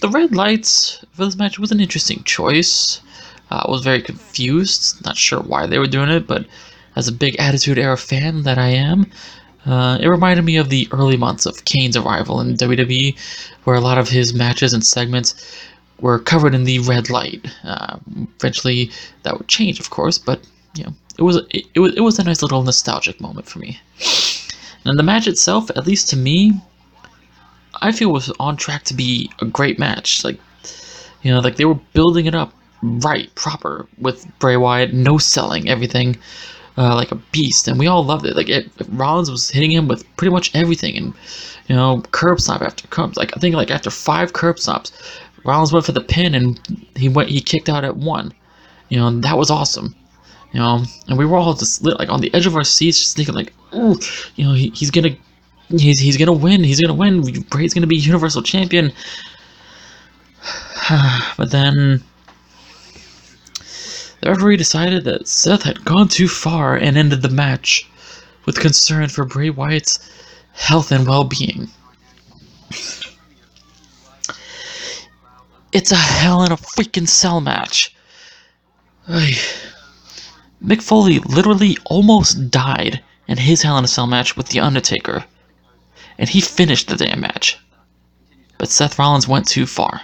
the 0.00 0.08
red 0.08 0.34
lights 0.34 1.04
for 1.12 1.24
this 1.24 1.36
match 1.36 1.58
was 1.58 1.72
an 1.72 1.80
interesting 1.80 2.22
choice. 2.24 3.00
I 3.50 3.56
uh, 3.58 3.70
was 3.70 3.82
very 3.82 4.00
confused, 4.00 5.04
not 5.04 5.16
sure 5.16 5.40
why 5.40 5.66
they 5.66 5.78
were 5.78 5.86
doing 5.86 6.08
it, 6.08 6.26
but 6.26 6.46
as 6.96 7.08
a 7.08 7.12
big 7.12 7.36
Attitude 7.38 7.78
Era 7.78 7.96
fan 7.96 8.42
that 8.42 8.58
I 8.58 8.68
am, 8.68 9.10
uh, 9.66 9.98
it 10.00 10.08
reminded 10.08 10.44
me 10.44 10.56
of 10.56 10.68
the 10.68 10.88
early 10.90 11.16
months 11.16 11.46
of 11.46 11.64
Kane's 11.64 11.96
arrival 11.96 12.40
in 12.40 12.54
WWE, 12.54 13.16
where 13.64 13.76
a 13.76 13.80
lot 13.80 13.98
of 13.98 14.08
his 14.08 14.34
matches 14.34 14.72
and 14.72 14.84
segments 14.84 15.34
were 16.00 16.18
covered 16.18 16.54
in 16.54 16.64
the 16.64 16.80
red 16.80 17.10
light. 17.10 17.46
Uh, 17.62 17.98
eventually, 18.38 18.90
that 19.22 19.38
would 19.38 19.48
change, 19.48 19.78
of 19.78 19.90
course, 19.90 20.18
but 20.18 20.40
you 20.74 20.84
know, 20.84 20.92
it 21.18 21.22
was 21.22 21.36
it, 21.50 21.66
it 21.74 21.80
was 21.80 21.94
it 21.94 22.00
was 22.00 22.18
a 22.18 22.24
nice 22.24 22.42
little 22.42 22.62
nostalgic 22.62 23.20
moment 23.20 23.46
for 23.46 23.60
me. 23.60 23.80
And 24.84 24.98
the 24.98 25.04
match 25.04 25.28
itself, 25.28 25.70
at 25.70 25.86
least 25.86 26.08
to 26.10 26.16
me, 26.16 26.60
I 27.80 27.92
feel 27.92 28.12
was 28.12 28.32
on 28.40 28.56
track 28.56 28.82
to 28.84 28.94
be 28.94 29.30
a 29.40 29.44
great 29.44 29.78
match. 29.78 30.24
Like, 30.24 30.40
you 31.22 31.32
know, 31.32 31.38
like 31.38 31.54
they 31.54 31.64
were 31.64 31.78
building 31.92 32.26
it 32.26 32.34
up 32.34 32.52
right, 32.82 33.32
proper 33.36 33.86
with 33.98 34.26
Bray 34.40 34.56
Wyatt, 34.56 34.92
no 34.92 35.18
selling 35.18 35.68
everything 35.68 36.16
uh, 36.78 36.94
like 36.94 37.12
a 37.12 37.16
beast, 37.32 37.68
and 37.68 37.78
we 37.78 37.86
all 37.86 38.04
loved 38.04 38.26
it. 38.26 38.36
Like 38.36 38.48
it, 38.48 38.70
Rollins 38.88 39.30
was 39.30 39.50
hitting 39.50 39.70
him 39.70 39.88
with 39.88 40.04
pretty 40.16 40.32
much 40.32 40.54
everything, 40.54 40.96
and 40.96 41.14
you 41.68 41.76
know, 41.76 42.02
curb 42.12 42.40
stomp 42.40 42.62
after 42.62 42.86
curb. 42.88 43.16
Like 43.16 43.36
I 43.36 43.40
think 43.40 43.54
like 43.54 43.70
after 43.70 43.90
five 43.90 44.32
curb 44.32 44.56
stomps, 44.56 44.92
Rollins 45.44 45.72
went 45.72 45.86
for 45.86 45.92
the 45.92 46.00
pin, 46.00 46.34
and 46.34 46.88
he 46.96 47.08
went 47.08 47.28
he 47.28 47.40
kicked 47.40 47.68
out 47.68 47.84
at 47.84 47.96
one. 47.96 48.32
You 48.88 48.98
know, 48.98 49.10
that 49.20 49.36
was 49.36 49.50
awesome. 49.50 49.94
You 50.52 50.60
know, 50.60 50.82
and 51.08 51.18
we 51.18 51.24
were 51.24 51.38
all 51.38 51.54
just 51.54 51.82
like 51.82 52.10
on 52.10 52.20
the 52.20 52.32
edge 52.34 52.46
of 52.46 52.56
our 52.56 52.64
seats, 52.64 52.98
just 52.98 53.16
thinking 53.16 53.34
like, 53.34 53.52
oh, 53.72 53.98
you 54.36 54.44
know, 54.44 54.52
he, 54.52 54.70
he's 54.70 54.90
gonna. 54.90 55.16
He's, 55.70 55.98
he's 55.98 56.18
gonna 56.18 56.34
win. 56.34 56.62
He's 56.62 56.78
gonna 56.78 56.92
win. 56.92 57.22
Bray's 57.48 57.72
gonna 57.72 57.86
be 57.86 57.96
Universal 57.96 58.42
Champion. 58.42 58.92
but 61.38 61.50
then 61.50 62.02
the 64.22 64.30
referee 64.30 64.56
decided 64.56 65.02
that 65.02 65.26
Seth 65.26 65.64
had 65.64 65.84
gone 65.84 66.06
too 66.06 66.28
far 66.28 66.76
and 66.76 66.96
ended 66.96 67.22
the 67.22 67.28
match, 67.28 67.88
with 68.46 68.60
concern 68.60 69.08
for 69.08 69.24
Bray 69.24 69.50
Wyatt's 69.50 69.98
health 70.52 70.92
and 70.92 71.08
well-being. 71.08 71.68
It's 75.72 75.90
a 75.90 75.96
hell 75.96 76.44
in 76.44 76.52
a 76.52 76.56
freaking 76.56 77.08
cell 77.08 77.40
match. 77.40 77.92
Ay. 79.08 79.36
Mick 80.64 80.82
Foley 80.82 81.18
literally 81.18 81.76
almost 81.86 82.48
died 82.48 83.02
in 83.26 83.38
his 83.38 83.62
Hell 83.62 83.78
in 83.78 83.84
a 83.84 83.88
Cell 83.88 84.06
match 84.06 84.36
with 84.36 84.50
The 84.50 84.60
Undertaker. 84.60 85.24
And 86.16 86.28
he 86.28 86.40
finished 86.40 86.86
the 86.86 86.96
damn 86.96 87.20
match. 87.20 87.58
But 88.58 88.68
Seth 88.68 89.00
Rollins 89.00 89.26
went 89.26 89.48
too 89.48 89.66
far. 89.66 90.02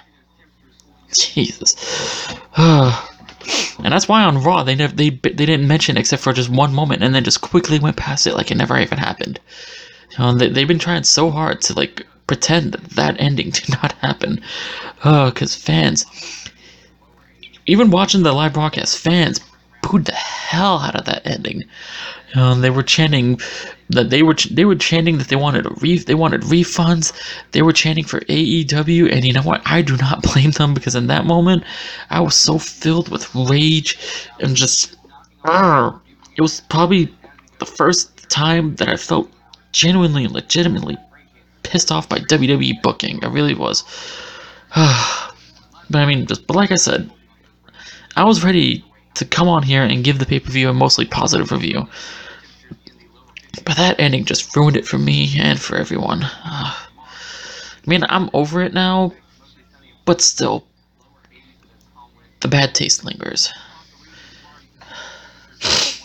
Jesus. 1.12 1.76
Ah. 2.60 3.07
And 3.83 3.93
that's 3.93 4.09
why 4.09 4.25
on 4.25 4.43
Raw 4.43 4.62
they 4.62 4.75
never 4.75 4.95
they 4.95 5.11
they 5.11 5.47
didn't 5.47 5.69
mention 5.69 5.97
except 5.97 6.23
for 6.23 6.33
just 6.33 6.50
one 6.50 6.75
moment, 6.75 7.02
and 7.02 7.14
then 7.14 7.25
just 7.25 7.40
quickly 7.40 7.78
went 7.78 7.97
past 7.97 8.26
it 8.26 8.35
like 8.35 8.50
it 8.50 8.57
never 8.57 8.78
even 8.78 8.99
happened. 8.99 9.40
You 10.12 10.19
know, 10.19 10.35
they 10.35 10.49
they've 10.49 10.69
been 10.69 10.78
trying 10.78 11.05
so 11.05 11.31
hard 11.31 11.61
to 11.62 11.75
like 11.75 12.07
pretend 12.26 12.73
that 12.73 12.90
that 12.90 13.17
ending 13.21 13.50
did 13.59 13.69
not 13.71 13.93
happen, 13.93 14.40
oh, 15.05 15.31
because 15.31 15.55
fans, 15.55 16.05
even 17.67 17.90
watching 17.90 18.23
the 18.23 18.33
live 18.33 18.52
broadcast, 18.52 18.99
fans 18.99 19.40
booed 19.83 20.05
the 20.05 20.12
hell 20.12 20.78
out 20.78 20.97
of 20.97 21.05
that 21.07 21.26
ending. 21.26 21.64
They 22.35 22.71
were 22.71 22.83
chanting 22.83 23.40
that 23.90 24.11
they 24.11 24.23
were 24.23 24.35
ch- 24.35 24.50
they 24.50 24.64
were 24.64 24.75
chanting 24.75 25.18
that 25.18 25.28
they 25.28 25.37
wanted 25.37 25.66
a 25.66 25.71
re- 25.80 25.99
they 25.99 26.14
wanted 26.14 26.42
refunds. 26.42 27.12
They 27.52 27.62
were 27.62 27.73
chanting 27.73 28.04
for 28.04 28.21
AEW, 28.21 29.11
and 29.11 29.25
you 29.25 29.33
know 29.33 29.42
what? 29.42 29.62
I 29.64 29.83
do 29.83 29.97
not 29.97 30.23
blame 30.33 30.50
them 30.52 30.75
because 30.75 30.95
in 30.95 31.07
that 31.09 31.26
moment, 31.26 31.64
I 32.11 32.21
was 32.21 32.35
so 32.35 32.59
filled 32.59 33.09
with 33.09 33.35
rage 33.35 33.99
and 34.40 34.57
just. 34.57 34.97
Uh, 35.45 35.92
it 36.37 36.42
was 36.42 36.61
probably 36.68 37.14
the 37.59 37.66
first 37.66 38.28
time 38.28 38.75
that 38.76 38.88
I 38.88 38.97
felt 38.97 39.30
genuinely 39.73 40.25
and 40.25 40.33
legitimately 40.33 40.97
pissed 41.62 41.90
off 41.90 42.09
by 42.09 42.18
WWE 42.18 42.83
booking. 42.83 43.25
I 43.25 43.28
really 43.28 43.54
was. 43.54 43.85
but 44.75 45.99
I 45.99 46.07
mean, 46.07 46.26
just 46.26 46.47
but 46.47 46.57
like 46.57 46.73
I 46.73 46.76
said, 46.76 47.11
I 48.16 48.25
was 48.25 48.45
ready 48.45 48.85
to 49.14 49.25
come 49.25 49.49
on 49.49 49.62
here 49.62 49.83
and 49.83 50.04
give 50.04 50.18
the 50.18 50.26
pay 50.26 50.40
per 50.40 50.50
view 50.50 50.68
a 50.68 50.73
mostly 50.75 51.07
positive 51.07 51.50
review. 51.50 51.88
But 53.64 53.76
that 53.76 53.98
ending 54.00 54.24
just 54.24 54.54
ruined 54.56 54.76
it 54.76 54.86
for 54.86 54.98
me 54.98 55.38
and 55.38 55.60
for 55.60 55.76
everyone. 55.76 56.24
Uh, 56.24 56.28
I 56.44 57.86
mean, 57.86 58.04
I'm 58.08 58.30
over 58.32 58.62
it 58.62 58.72
now, 58.74 59.12
but 60.04 60.20
still, 60.20 60.64
the 62.40 62.48
bad 62.48 62.74
taste 62.74 63.04
lingers. 63.04 63.50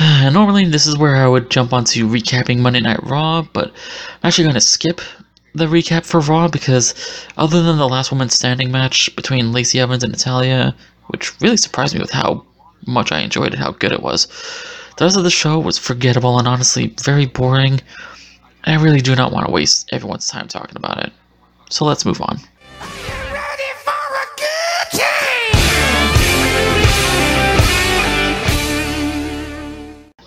Normally, 0.00 0.64
this 0.66 0.86
is 0.86 0.96
where 0.96 1.16
I 1.16 1.26
would 1.26 1.50
jump 1.50 1.72
onto 1.72 2.08
recapping 2.08 2.58
Monday 2.58 2.80
Night 2.80 3.02
Raw, 3.02 3.42
but 3.42 3.68
I'm 3.68 4.28
actually 4.28 4.44
going 4.44 4.54
to 4.54 4.60
skip 4.60 5.00
the 5.54 5.66
recap 5.66 6.04
for 6.04 6.20
Raw 6.20 6.48
because, 6.48 6.94
other 7.36 7.62
than 7.62 7.78
the 7.78 7.88
last 7.88 8.12
woman 8.12 8.28
standing 8.28 8.70
match 8.70 9.14
between 9.16 9.52
Lacey 9.52 9.80
Evans 9.80 10.02
and 10.02 10.12
Natalya, 10.12 10.74
which 11.08 11.38
really 11.40 11.56
surprised 11.56 11.94
me 11.94 12.00
with 12.00 12.10
how 12.10 12.44
much 12.86 13.12
I 13.12 13.20
enjoyed 13.20 13.52
it, 13.52 13.58
how 13.58 13.72
good 13.72 13.92
it 13.92 14.02
was, 14.02 14.28
the 14.96 15.04
rest 15.04 15.16
of 15.16 15.24
the 15.24 15.30
show 15.30 15.58
was 15.58 15.78
forgettable 15.78 16.38
and 16.38 16.48
honestly 16.48 16.94
very 17.02 17.26
boring. 17.26 17.80
I 18.64 18.82
really 18.82 19.00
do 19.00 19.14
not 19.14 19.30
want 19.30 19.46
to 19.46 19.52
waste 19.52 19.88
everyone's 19.92 20.28
time 20.28 20.48
talking 20.48 20.76
about 20.76 21.04
it. 21.04 21.12
So 21.70 21.84
let's 21.84 22.06
move 22.06 22.20
on. 22.20 22.40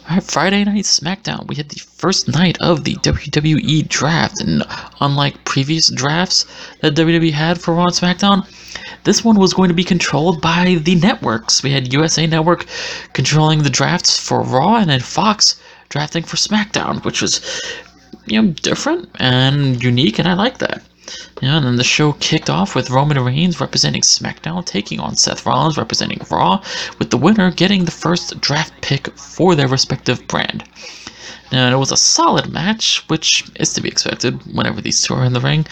Alright, 0.10 0.24
Friday 0.24 0.64
night 0.64 0.86
SmackDown. 0.86 1.48
We 1.48 1.56
had 1.56 1.70
the 1.70 1.80
first 1.80 2.28
night 2.28 2.58
of 2.62 2.84
the 2.84 2.96
WWE 2.96 3.88
draft, 3.88 4.42
and 4.42 4.64
unlike 5.02 5.46
previous 5.46 5.92
drafts 5.92 6.46
that 6.82 6.96
WWE 6.96 7.32
had 7.32 7.62
for 7.62 7.76
Raw 7.76 7.88
SmackDown, 7.88 8.48
this 9.10 9.24
one 9.26 9.40
was 9.40 9.56
going 9.56 9.70
to 9.70 9.74
be 9.74 9.84
controlled 9.84 10.40
by 10.40 10.76
the 10.84 10.94
networks. 10.94 11.64
We 11.64 11.72
had 11.72 11.92
USA 11.92 12.28
Network 12.28 12.68
controlling 13.14 13.64
the 13.64 13.70
drafts 13.72 14.20
for 14.20 14.44
Raw, 14.44 14.76
and 14.76 14.88
then 14.88 15.00
Fox 15.00 15.60
drafting 15.90 16.22
for 16.22 16.38
SmackDown, 16.38 17.04
which 17.04 17.20
was 17.20 17.42
you 18.28 18.40
know 18.40 18.50
different 18.52 19.10
and 19.18 19.84
unique, 19.84 20.20
and 20.20 20.28
I 20.28 20.36
like 20.36 20.60
that. 20.60 20.84
Yeah, 21.42 21.58
and 21.58 21.66
then 21.66 21.78
the 21.78 21.84
show 21.84 22.14
kicked 22.20 22.52
off 22.52 22.76
with 22.76 22.92
Roman 22.92 23.20
Reigns 23.20 23.60
representing 23.60 24.04
SmackDown 24.04 24.64
taking 24.64 25.00
on 25.00 25.16
Seth 25.16 25.44
Rollins 25.44 25.76
representing 25.76 26.22
Raw, 26.30 26.62
with 27.00 27.10
the 27.10 27.18
winner 27.18 27.50
getting 27.50 27.86
the 27.86 28.00
first 28.06 28.40
draft 28.40 28.80
pick 28.82 29.08
for 29.18 29.56
their 29.56 29.68
respective 29.68 30.28
brand. 30.28 30.64
And 31.52 31.74
it 31.74 31.78
was 31.78 31.92
a 31.92 31.98
solid 31.98 32.52
match, 32.52 33.04
which 33.08 33.50
is 33.56 33.74
to 33.74 33.82
be 33.82 33.90
expected 33.90 34.40
whenever 34.54 34.82
these 34.82 35.02
two 35.02 35.16
are 35.16 35.26
in 35.26 35.34
the 35.34 35.40
ring. 35.40 35.66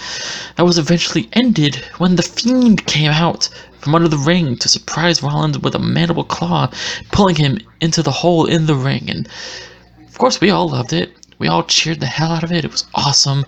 That 0.56 0.66
was 0.66 0.78
eventually 0.78 1.30
ended 1.34 1.76
when 1.98 2.16
The 2.16 2.24
Fiend 2.24 2.86
came 2.88 3.12
out 3.12 3.50
from 3.80 3.94
under 3.94 4.08
the 4.08 4.18
ring 4.18 4.58
to 4.58 4.68
surprise 4.68 5.22
Rollins 5.22 5.60
with 5.60 5.76
a 5.76 5.80
mandible 5.80 6.24
claw, 6.24 6.72
pulling 7.12 7.36
him 7.36 7.60
into 7.80 8.02
the 8.02 8.12
hole 8.12 8.46
in 8.46 8.66
the 8.66 8.76
ring. 8.76 9.10
And 9.10 9.30
of 10.08 10.18
course, 10.18 10.42
we 10.42 10.50
all 10.50 10.70
loved 10.70 10.94
it. 10.94 11.16
We 11.38 11.48
all 11.48 11.64
cheered 11.64 12.00
the 12.00 12.08
hell 12.08 12.32
out 12.32 12.44
of 12.44 12.52
it. 12.52 12.66
It 12.66 12.72
was 12.72 12.88
awesome 12.96 13.46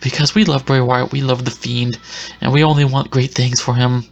because 0.00 0.34
we 0.34 0.44
love 0.44 0.66
Bray 0.66 0.80
Wyatt, 0.80 1.12
we 1.12 1.22
love 1.22 1.44
The 1.44 1.50
Fiend, 1.50 1.98
and 2.40 2.52
we 2.52 2.64
only 2.64 2.84
want 2.84 3.10
great 3.10 3.32
things 3.32 3.60
for 3.60 3.74
him. 3.74 4.04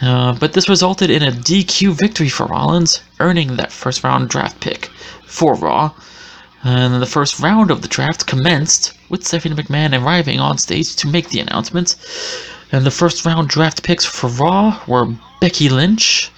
Uh, 0.00 0.32
but 0.32 0.52
this 0.52 0.68
resulted 0.68 1.10
in 1.10 1.22
a 1.22 1.30
DQ 1.30 1.98
victory 1.98 2.28
for 2.28 2.46
Rollins, 2.46 3.00
earning 3.20 3.56
that 3.56 3.70
first 3.70 4.02
round 4.02 4.30
draft 4.30 4.58
pick 4.60 4.86
for 5.26 5.54
Raw. 5.54 5.92
And 6.64 7.02
the 7.02 7.06
first 7.06 7.40
round 7.40 7.70
of 7.70 7.82
the 7.82 7.88
draft 7.88 8.26
commenced 8.26 8.92
with 9.08 9.26
Stephanie 9.26 9.56
McMahon 9.56 10.00
arriving 10.00 10.38
on 10.38 10.58
stage 10.58 10.94
to 10.96 11.08
make 11.08 11.30
the 11.30 11.40
announcements. 11.40 11.96
And 12.70 12.86
the 12.86 12.90
first 12.90 13.24
round 13.24 13.48
draft 13.48 13.82
picks 13.82 14.04
for 14.04 14.28
Raw 14.28 14.80
were 14.86 15.14
Becky 15.40 15.68
Lynch, 15.68 16.30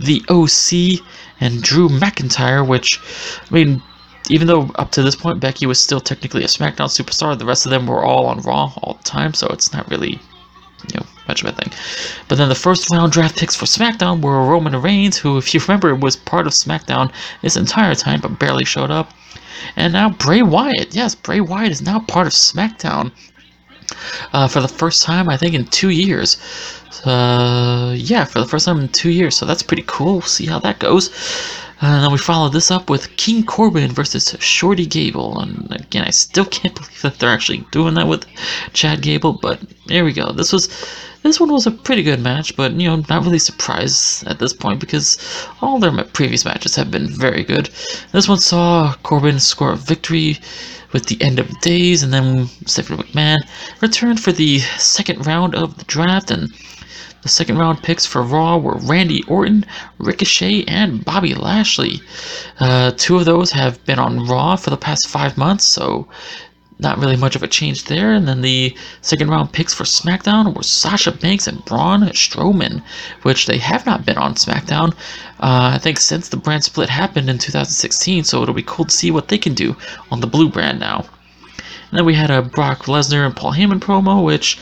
the 0.00 0.24
OC, 0.28 1.04
and 1.40 1.62
Drew 1.62 1.88
McIntyre, 1.88 2.66
which, 2.66 2.98
I 3.50 3.54
mean, 3.54 3.82
even 4.28 4.46
though 4.46 4.70
up 4.76 4.90
to 4.92 5.02
this 5.02 5.14
point 5.14 5.40
Becky 5.40 5.66
was 5.66 5.78
still 5.78 6.00
technically 6.00 6.42
a 6.42 6.48
SmackDown 6.48 6.88
superstar, 6.88 7.38
the 7.38 7.44
rest 7.44 7.66
of 7.66 7.70
them 7.70 7.86
were 7.86 8.04
all 8.04 8.26
on 8.26 8.40
Raw 8.40 8.72
all 8.82 8.94
the 8.94 9.04
time, 9.04 9.34
so 9.34 9.46
it's 9.48 9.72
not 9.72 9.88
really 9.90 10.18
you 10.92 11.00
know 11.00 11.06
much 11.28 11.42
of 11.42 11.48
a 11.48 11.52
thing. 11.52 11.72
But 12.28 12.38
then 12.38 12.48
the 12.48 12.54
first 12.54 12.90
round 12.90 13.12
draft 13.12 13.36
picks 13.36 13.54
for 13.54 13.66
SmackDown 13.66 14.22
were 14.22 14.42
Roman 14.42 14.80
Reigns, 14.80 15.18
who, 15.18 15.38
if 15.38 15.52
you 15.54 15.60
remember, 15.60 15.94
was 15.94 16.16
part 16.16 16.46
of 16.46 16.52
SmackDown 16.52 17.12
this 17.42 17.56
entire 17.56 17.94
time 17.94 18.20
but 18.20 18.38
barely 18.38 18.64
showed 18.64 18.90
up, 18.90 19.12
and 19.76 19.92
now 19.92 20.10
Bray 20.10 20.42
Wyatt. 20.42 20.94
Yes, 20.94 21.14
Bray 21.14 21.40
Wyatt 21.40 21.72
is 21.72 21.82
now 21.82 22.00
part 22.00 22.26
of 22.26 22.32
SmackDown. 22.32 23.12
Uh, 24.32 24.48
for 24.48 24.60
the 24.60 24.68
first 24.68 25.04
time, 25.04 25.28
I 25.28 25.36
think, 25.36 25.54
in 25.54 25.64
two 25.66 25.90
years. 25.90 26.36
Uh, 27.04 27.94
yeah, 27.96 28.24
for 28.24 28.40
the 28.40 28.46
first 28.46 28.66
time 28.66 28.80
in 28.80 28.88
two 28.88 29.10
years, 29.10 29.36
so 29.36 29.46
that's 29.46 29.62
pretty 29.62 29.84
cool. 29.86 30.14
We'll 30.14 30.22
see 30.22 30.46
how 30.46 30.58
that 30.60 30.80
goes. 30.80 31.10
And 31.80 32.02
then 32.02 32.10
we 32.10 32.18
followed 32.18 32.52
this 32.52 32.70
up 32.70 32.88
with 32.88 33.14
King 33.16 33.44
Corbin 33.44 33.92
versus 33.92 34.34
Shorty 34.40 34.86
Gable. 34.86 35.38
And 35.38 35.70
again, 35.72 36.04
I 36.04 36.10
still 36.10 36.46
can't 36.46 36.74
believe 36.80 37.02
that 37.02 37.18
they're 37.18 37.30
actually 37.30 37.66
doing 37.70 37.94
that 37.94 38.08
with 38.08 38.24
Chad 38.72 39.02
Gable, 39.02 39.34
but 39.34 39.60
there 39.86 40.04
we 40.04 40.12
go. 40.12 40.32
This 40.32 40.52
was 40.52 40.68
this 41.26 41.40
one 41.40 41.52
was 41.52 41.66
a 41.66 41.72
pretty 41.72 42.02
good 42.02 42.20
match, 42.20 42.56
but 42.56 42.72
you 42.72 42.88
know, 42.88 43.02
not 43.08 43.24
really 43.24 43.38
surprised 43.38 44.26
at 44.28 44.38
this 44.38 44.52
point 44.52 44.78
because 44.78 45.18
all 45.60 45.78
their 45.78 46.04
previous 46.04 46.44
matches 46.44 46.76
have 46.76 46.90
been 46.90 47.08
very 47.08 47.42
good. 47.42 47.68
This 48.12 48.28
one 48.28 48.38
saw 48.38 48.94
Corbin 49.02 49.40
score 49.40 49.72
a 49.72 49.76
victory 49.76 50.38
with 50.92 51.06
the 51.06 51.20
end 51.20 51.38
of 51.38 51.60
days, 51.60 52.02
and 52.02 52.12
then 52.12 52.46
Stephanie 52.66 53.02
McMahon 53.02 53.38
returned 53.80 54.20
for 54.20 54.32
the 54.32 54.60
second 54.78 55.26
round 55.26 55.54
of 55.54 55.76
the 55.78 55.84
draft, 55.84 56.30
and 56.30 56.48
the 57.22 57.28
second 57.28 57.58
round 57.58 57.82
picks 57.82 58.06
for 58.06 58.22
Raw 58.22 58.56
were 58.56 58.78
Randy 58.78 59.24
Orton, 59.24 59.64
Ricochet, 59.98 60.62
and 60.68 61.04
Bobby 61.04 61.34
Lashley. 61.34 62.00
Uh, 62.60 62.92
two 62.96 63.16
of 63.16 63.24
those 63.24 63.50
have 63.50 63.84
been 63.84 63.98
on 63.98 64.26
Raw 64.26 64.54
for 64.54 64.70
the 64.70 64.76
past 64.76 65.08
five 65.08 65.36
months, 65.36 65.64
so 65.64 66.06
not 66.78 66.98
really 66.98 67.16
much 67.16 67.36
of 67.36 67.42
a 67.42 67.48
change 67.48 67.84
there. 67.84 68.12
And 68.12 68.28
then 68.28 68.42
the 68.42 68.76
second 69.00 69.30
round 69.30 69.52
picks 69.52 69.72
for 69.72 69.84
SmackDown 69.84 70.54
were 70.54 70.62
Sasha 70.62 71.12
Banks 71.12 71.46
and 71.46 71.64
Braun 71.64 72.02
Strowman, 72.02 72.82
which 73.22 73.46
they 73.46 73.58
have 73.58 73.86
not 73.86 74.04
been 74.04 74.18
on 74.18 74.34
SmackDown, 74.34 74.92
uh, 75.40 75.72
I 75.74 75.78
think, 75.78 75.98
since 75.98 76.28
the 76.28 76.36
brand 76.36 76.64
split 76.64 76.88
happened 76.88 77.30
in 77.30 77.38
2016. 77.38 78.24
So 78.24 78.42
it'll 78.42 78.54
be 78.54 78.62
cool 78.62 78.84
to 78.84 78.94
see 78.94 79.10
what 79.10 79.28
they 79.28 79.38
can 79.38 79.54
do 79.54 79.76
on 80.10 80.20
the 80.20 80.26
blue 80.26 80.48
brand 80.48 80.80
now. 80.80 81.06
And 81.90 81.98
then 81.98 82.04
we 82.04 82.14
had 82.14 82.30
a 82.30 82.42
Brock 82.42 82.84
Lesnar 82.86 83.24
and 83.24 83.36
Paul 83.36 83.52
Heyman 83.52 83.80
promo, 83.80 84.24
which 84.24 84.58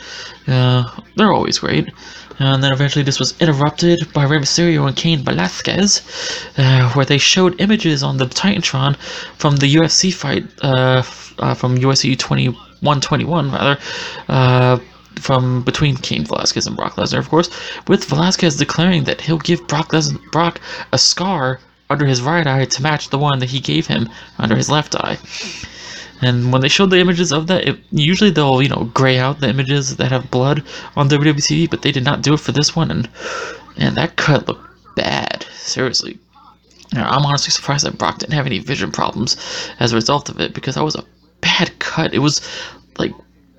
uh, 0.47 0.89
they're 1.15 1.33
always 1.33 1.59
great. 1.59 1.89
And 2.39 2.63
then 2.63 2.73
eventually 2.73 3.03
this 3.03 3.19
was 3.19 3.33
interrupted 3.39 4.11
by 4.13 4.25
Rey 4.25 4.39
Mysterio 4.39 4.87
and 4.87 4.95
Cain 4.95 5.19
Velasquez, 5.23 6.01
uh, 6.57 6.91
where 6.91 7.05
they 7.05 7.17
showed 7.17 7.59
images 7.61 8.03
on 8.03 8.17
the 8.17 8.25
Titantron 8.25 8.97
from 9.37 9.57
the 9.57 9.73
UFC 9.75 10.13
fight, 10.13 10.45
uh, 10.61 11.03
uh, 11.39 11.53
from 11.53 11.77
UFC 11.77 12.17
2121, 12.17 13.51
rather, 13.51 13.77
uh, 14.27 14.79
from 15.19 15.63
between 15.63 15.95
Cain 15.95 16.25
Velasquez 16.25 16.67
and 16.67 16.75
Brock 16.75 16.95
Lesnar, 16.95 17.19
of 17.19 17.29
course, 17.29 17.49
with 17.87 18.03
Velasquez 18.05 18.57
declaring 18.57 19.05
that 19.05 19.21
he'll 19.21 19.37
give 19.37 19.65
Brock, 19.67 19.93
Les- 19.93 20.11
Brock 20.31 20.59
a 20.91 20.97
scar 20.97 21.59
under 21.89 22.05
his 22.05 22.21
right 22.21 22.45
eye 22.47 22.65
to 22.65 22.81
match 22.81 23.09
the 23.09 23.17
one 23.17 23.39
that 23.39 23.49
he 23.49 23.59
gave 23.59 23.87
him 23.87 24.09
under 24.39 24.55
his 24.55 24.69
left 24.69 24.95
eye. 24.95 25.17
And 26.21 26.51
when 26.51 26.61
they 26.61 26.69
showed 26.69 26.89
the 26.91 26.99
images 26.99 27.31
of 27.33 27.47
that, 27.47 27.67
it, 27.67 27.79
usually 27.91 28.29
they'll, 28.29 28.61
you 28.61 28.69
know, 28.69 28.89
gray 28.93 29.19
out 29.19 29.41
the 29.41 29.49
images 29.49 29.97
that 29.97 30.11
have 30.11 30.31
blood 30.31 30.63
on 30.95 31.09
TV, 31.09 31.69
but 31.69 31.81
they 31.81 31.91
did 31.91 32.03
not 32.03 32.21
do 32.21 32.33
it 32.33 32.39
for 32.39 32.51
this 32.51 32.75
one, 32.75 32.89
and 32.89 33.09
and 33.77 33.97
that 33.97 34.15
cut 34.15 34.47
looked 34.47 34.67
bad. 34.95 35.45
Seriously. 35.53 36.17
Now, 36.93 37.09
I'm 37.09 37.25
honestly 37.25 37.51
surprised 37.51 37.85
that 37.85 37.97
Brock 37.97 38.19
didn't 38.19 38.35
have 38.35 38.45
any 38.45 38.59
vision 38.59 38.91
problems 38.91 39.35
as 39.79 39.91
a 39.91 39.95
result 39.95 40.29
of 40.29 40.39
it, 40.39 40.53
because 40.53 40.75
that 40.75 40.83
was 40.83 40.95
a 40.95 41.03
bad 41.41 41.77
cut. 41.79 42.13
It 42.13 42.19
was 42.19 42.41
like 42.97 43.11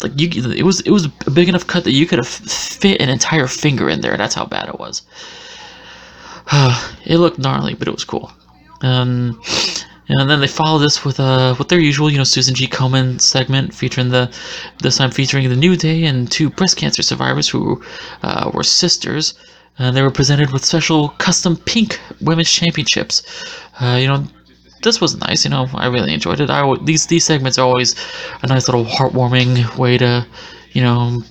like 0.03 0.13
you 0.19 0.29
it 0.53 0.63
was 0.63 0.81
it 0.81 0.91
was 0.91 1.07
a 1.27 1.31
big 1.31 1.49
enough 1.49 1.67
cut 1.67 1.85
that 1.85 1.93
you 1.93 2.07
could 2.07 2.19
have 2.19 2.29
fit 2.29 3.01
an 3.01 3.09
entire 3.09 3.47
finger 3.47 3.89
in 3.89 4.01
there. 4.01 4.17
That's 4.17 4.35
how 4.35 4.47
bad 4.47 4.69
it 4.69 4.79
was. 4.79 5.03
it 7.05 7.19
looked 7.19 7.39
gnarly, 7.39 7.75
but 7.75 7.89
it 7.89 7.95
was 7.95 8.05
cool. 8.05 8.33
Um, 8.83 9.41
and 10.09 10.31
then 10.31 10.41
they 10.41 10.47
follow 10.47 10.79
this 10.79 11.05
with 11.05 11.19
uh 11.21 11.55
with 11.59 11.69
their 11.69 11.81
usual, 11.81 12.11
you 12.11 12.19
know, 12.19 12.25
Susan 12.25 12.55
G. 12.55 12.67
Komen 12.67 13.21
segment 13.21 13.75
featuring 13.75 14.11
the 14.11 14.31
this 14.83 14.99
time 14.99 15.11
featuring 15.11 15.49
the 15.49 15.57
New 15.57 15.77
Day 15.77 16.05
and 16.05 16.31
two 16.31 16.51
breast 16.51 16.77
cancer 16.77 17.03
survivors 17.03 17.49
who 17.49 17.83
uh, 18.23 18.51
were 18.53 18.63
sisters. 18.63 19.35
And 19.79 19.95
they 19.95 20.01
were 20.01 20.11
presented 20.11 20.53
with 20.53 20.65
special 20.65 21.11
custom 21.19 21.55
pink 21.59 22.01
women's 22.23 22.51
championships. 22.51 23.23
Uh, 23.79 23.99
you 24.01 24.07
know, 24.07 24.25
this 24.83 25.03
was 25.03 25.17
nice. 25.17 25.45
You 25.45 25.51
know, 25.51 25.67
I 25.75 25.87
really 25.87 26.15
enjoyed 26.15 26.41
it. 26.41 26.49
I 26.51 26.63
these 26.85 27.07
these 27.07 27.25
segments 27.25 27.59
are 27.59 27.67
always 27.67 27.95
a 28.43 28.47
nice 28.47 28.69
little 28.69 28.85
heartwarming 28.85 29.77
way 29.77 29.99
to, 29.99 30.27
you 30.73 30.83
know, 30.83 31.23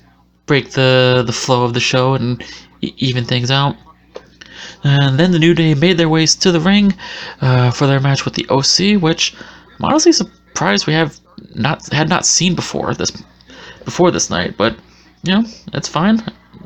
break 0.45 0.71
the 0.71 1.23
the 1.25 1.33
flow 1.33 1.63
of 1.63 1.73
the 1.73 1.79
show 1.79 2.13
and 2.13 2.43
even 2.81 3.25
things 3.25 3.49
out. 3.49 3.75
And 4.83 5.19
then 5.19 5.31
the 5.31 5.39
New 5.39 5.53
Day 5.53 5.73
made 5.73 5.97
their 5.97 6.09
ways 6.09 6.35
to 6.37 6.51
the 6.51 6.59
ring 6.59 6.93
uh, 7.41 7.71
for 7.71 7.87
their 7.87 7.99
match 7.99 8.25
with 8.25 8.35
the 8.35 8.47
OC, 8.49 9.01
which 9.01 9.33
I'm 9.77 9.85
honestly 9.85 10.11
surprised 10.11 10.87
we 10.87 10.93
have 10.93 11.19
not 11.53 11.91
had 11.91 12.09
not 12.09 12.25
seen 12.25 12.55
before 12.55 12.93
this 12.93 13.11
before 13.83 14.11
this 14.11 14.29
night. 14.29 14.55
But 14.57 14.77
you 15.23 15.33
know, 15.33 15.43
it's 15.73 15.87
fine. 15.87 16.23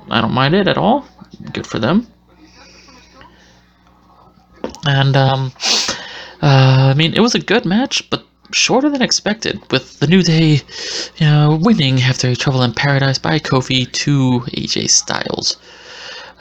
I 0.10 0.22
don't 0.22 0.34
mind 0.34 0.56
it 0.56 0.68
at 0.68 0.78
all. 0.78 1.06
Good 1.54 1.68
for 1.68 1.80
them. 1.80 2.08
And 4.86 5.16
um, 5.16 5.52
uh, 6.42 6.92
I 6.92 6.94
mean, 6.96 7.14
it 7.14 7.20
was 7.20 7.36
a 7.36 7.40
good 7.40 7.66
match, 7.66 8.10
but 8.10 8.26
shorter 8.52 8.90
than 8.90 9.02
expected, 9.02 9.60
with 9.72 10.00
the 10.00 10.08
New 10.08 10.24
Day 10.24 10.62
you 11.18 11.26
know, 11.26 11.60
winning 11.62 12.02
after 12.02 12.30
a 12.30 12.36
Trouble 12.36 12.64
in 12.64 12.74
Paradise 12.74 13.20
by 13.20 13.40
Kofi 13.40 13.92
to 13.92 14.40
AJ 14.52 14.90
Styles. 14.90 15.58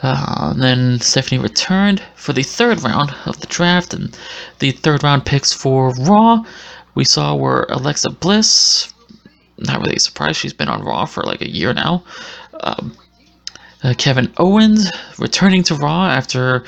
Uh, 0.01 0.51
and 0.53 0.63
then 0.63 0.99
Stephanie 1.01 1.41
returned 1.41 2.01
for 2.15 2.31
the 2.33 2.43
third 2.43 2.81
round 2.83 3.13
of 3.25 3.39
the 3.41 3.47
draft, 3.47 3.93
and 3.93 4.17
the 4.59 4.71
third 4.71 5.03
round 5.03 5.25
picks 5.25 5.51
for 5.51 5.93
Raw 5.95 6.43
we 6.95 7.05
saw 7.05 7.35
were 7.35 7.65
Alexa 7.69 8.09
Bliss. 8.09 8.93
Not 9.57 9.79
really 9.79 9.99
surprised; 9.99 10.37
she's 10.37 10.53
been 10.53 10.69
on 10.69 10.83
Raw 10.83 11.05
for 11.05 11.23
like 11.23 11.41
a 11.41 11.49
year 11.49 11.73
now. 11.73 12.03
Um, 12.61 12.93
uh, 13.83 13.93
Kevin 13.97 14.33
Owens 14.37 14.91
returning 15.17 15.63
to 15.63 15.75
Raw 15.75 16.07
after, 16.09 16.65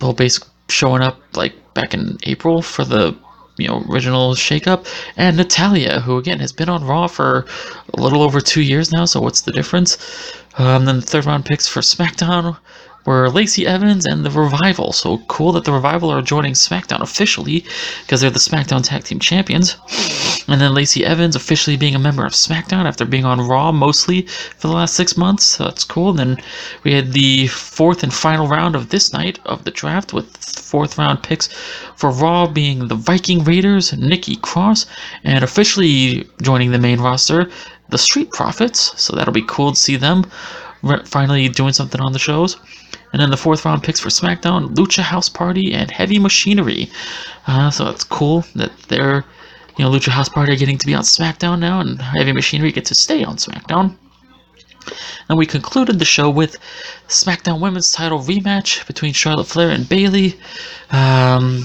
well, 0.00 0.12
basically 0.12 0.50
showing 0.68 1.02
up 1.02 1.20
like 1.34 1.54
back 1.74 1.94
in 1.94 2.18
April 2.24 2.62
for 2.62 2.84
the 2.84 3.16
you 3.56 3.66
know 3.66 3.84
original 3.88 4.34
shakeup, 4.34 4.86
and 5.16 5.36
Natalya, 5.36 6.00
who 6.00 6.18
again 6.18 6.38
has 6.38 6.52
been 6.52 6.68
on 6.68 6.84
Raw 6.84 7.06
for 7.08 7.46
a 7.94 8.00
little 8.00 8.22
over 8.22 8.40
two 8.40 8.62
years 8.62 8.92
now. 8.92 9.04
So 9.04 9.20
what's 9.20 9.40
the 9.40 9.52
difference? 9.52 9.98
Um, 10.58 10.84
then 10.84 10.96
the 10.96 11.02
third 11.02 11.24
round 11.24 11.44
picks 11.46 11.68
for 11.68 11.80
SmackDown 11.80 12.58
were 13.06 13.30
Lacey 13.30 13.66
Evans 13.66 14.04
and 14.04 14.24
the 14.24 14.30
Revival. 14.30 14.92
So 14.92 15.18
cool 15.28 15.52
that 15.52 15.64
the 15.64 15.72
Revival 15.72 16.10
are 16.10 16.20
joining 16.20 16.52
SmackDown 16.52 17.00
officially 17.00 17.64
because 18.02 18.20
they're 18.20 18.30
the 18.30 18.38
SmackDown 18.38 18.84
Tag 18.84 19.04
Team 19.04 19.20
Champions. 19.20 19.76
And 20.48 20.60
then 20.60 20.74
Lacey 20.74 21.04
Evans 21.04 21.36
officially 21.36 21.76
being 21.76 21.94
a 21.94 21.98
member 21.98 22.24
of 22.24 22.32
SmackDown 22.32 22.86
after 22.86 23.04
being 23.04 23.24
on 23.26 23.46
Raw 23.46 23.70
mostly 23.70 24.22
for 24.22 24.66
the 24.68 24.74
last 24.74 24.94
six 24.94 25.16
months. 25.16 25.44
So 25.44 25.64
that's 25.64 25.84
cool. 25.84 26.10
And 26.10 26.18
then 26.18 26.36
we 26.84 26.94
had 26.94 27.12
the 27.12 27.46
fourth 27.48 28.02
and 28.02 28.12
final 28.12 28.48
round 28.48 28.74
of 28.74 28.88
this 28.88 29.12
night 29.12 29.38
of 29.44 29.64
the 29.64 29.70
draft 29.70 30.12
with 30.12 30.36
fourth 30.38 30.98
round 30.98 31.22
picks 31.22 31.48
for 31.96 32.10
Raw 32.10 32.46
being 32.46 32.88
the 32.88 32.94
Viking 32.94 33.44
Raiders, 33.44 33.92
Nikki 33.92 34.36
Cross, 34.36 34.86
and 35.22 35.44
officially 35.44 36.26
joining 36.42 36.72
the 36.72 36.78
main 36.78 37.00
roster, 37.00 37.50
the 37.90 37.98
Street 37.98 38.30
Profits. 38.32 38.92
So 39.00 39.14
that'll 39.14 39.34
be 39.34 39.44
cool 39.46 39.72
to 39.72 39.78
see 39.78 39.96
them 39.96 40.24
finally 41.04 41.48
doing 41.48 41.72
something 41.72 42.00
on 42.00 42.12
the 42.12 42.18
shows. 42.18 42.56
And 43.12 43.20
then 43.20 43.30
the 43.30 43.36
fourth 43.36 43.64
round 43.64 43.82
picks 43.82 44.00
for 44.00 44.10
SmackDown, 44.10 44.74
Lucha 44.74 45.02
House 45.02 45.28
Party 45.28 45.72
and 45.72 45.90
Heavy 45.90 46.18
Machinery. 46.18 46.90
Uh, 47.46 47.70
so 47.70 47.88
it's 47.88 48.04
cool 48.04 48.44
that 48.54 48.72
they're, 48.88 49.24
you 49.78 49.84
know, 49.84 49.90
Lucha 49.90 50.08
House 50.08 50.28
Party 50.28 50.56
getting 50.56 50.78
to 50.78 50.86
be 50.86 50.94
on 50.94 51.04
SmackDown 51.04 51.60
now, 51.60 51.80
and 51.80 52.00
Heavy 52.00 52.32
Machinery 52.32 52.72
get 52.72 52.84
to 52.86 52.94
stay 52.94 53.24
on 53.24 53.36
SmackDown. 53.36 53.96
And 55.28 55.38
we 55.38 55.46
concluded 55.46 55.98
the 55.98 56.04
show 56.04 56.28
with 56.30 56.56
SmackDown 57.08 57.60
Women's 57.60 57.92
Title 57.92 58.18
rematch 58.18 58.86
between 58.86 59.12
Charlotte 59.12 59.46
Flair 59.46 59.70
and 59.70 59.88
Bayley. 59.88 60.38
Um, 60.90 61.64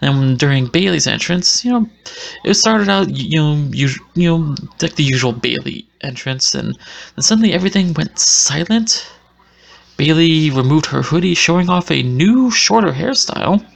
and 0.00 0.38
during 0.38 0.66
Bayley's 0.66 1.06
entrance, 1.06 1.64
you 1.64 1.72
know, 1.72 1.88
it 2.44 2.54
started 2.54 2.88
out, 2.88 3.08
you 3.16 3.38
know, 3.38 3.68
you, 3.72 3.88
you 4.14 4.28
know, 4.28 4.54
like 4.80 4.94
the 4.94 5.02
usual 5.02 5.32
Bayley 5.32 5.86
entrance, 6.02 6.54
and 6.54 6.78
then 7.16 7.22
suddenly 7.22 7.52
everything 7.52 7.92
went 7.94 8.18
silent 8.18 9.10
Bayley 9.98 10.48
removed 10.48 10.86
her 10.86 11.02
hoodie, 11.02 11.34
showing 11.34 11.68
off 11.68 11.90
a 11.90 12.04
new, 12.04 12.52
shorter 12.52 12.92
hairstyle. 12.92 13.66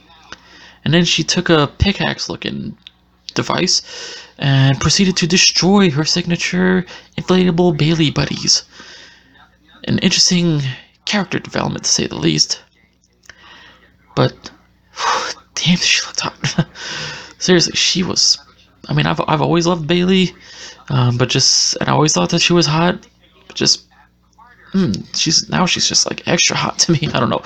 And 0.85 0.93
then 0.93 1.03
she 1.03 1.21
took 1.21 1.49
a 1.49 1.67
pickaxe 1.67 2.29
looking 2.29 2.77
device 3.33 3.81
and 4.37 4.79
proceeded 4.79 5.17
to 5.17 5.27
destroy 5.27 5.89
her 5.89 6.03
signature 6.03 6.85
inflatable 7.17 7.77
Bayley 7.77 8.11
buddies. 8.11 8.63
An 9.85 9.99
interesting 9.99 10.61
character 11.05 11.39
development, 11.39 11.85
to 11.85 11.91
say 11.91 12.07
the 12.07 12.15
least. 12.15 12.61
But, 14.15 14.51
damn, 15.55 15.77
she 15.77 16.05
looked 16.05 16.21
hot. 16.21 16.67
Seriously, 17.37 17.75
she 17.75 18.03
was. 18.03 18.37
I 18.87 18.93
mean, 18.93 19.05
I've, 19.05 19.21
I've 19.27 19.41
always 19.41 19.67
loved 19.67 19.87
Bayley, 19.87 20.33
um, 20.89 21.17
but 21.17 21.29
just. 21.29 21.75
And 21.77 21.89
I 21.89 21.93
always 21.93 22.13
thought 22.13 22.29
that 22.29 22.41
she 22.41 22.53
was 22.53 22.65
hot, 22.65 23.05
but 23.47 23.55
just 23.55 23.85
mm, 24.73 25.15
she's 25.15 25.49
now 25.49 25.65
she's 25.65 25.87
just 25.87 26.09
like 26.09 26.27
extra 26.27 26.55
hot 26.55 26.79
to 26.79 26.91
me. 26.91 26.99
I 27.13 27.19
don't 27.19 27.29
know, 27.29 27.41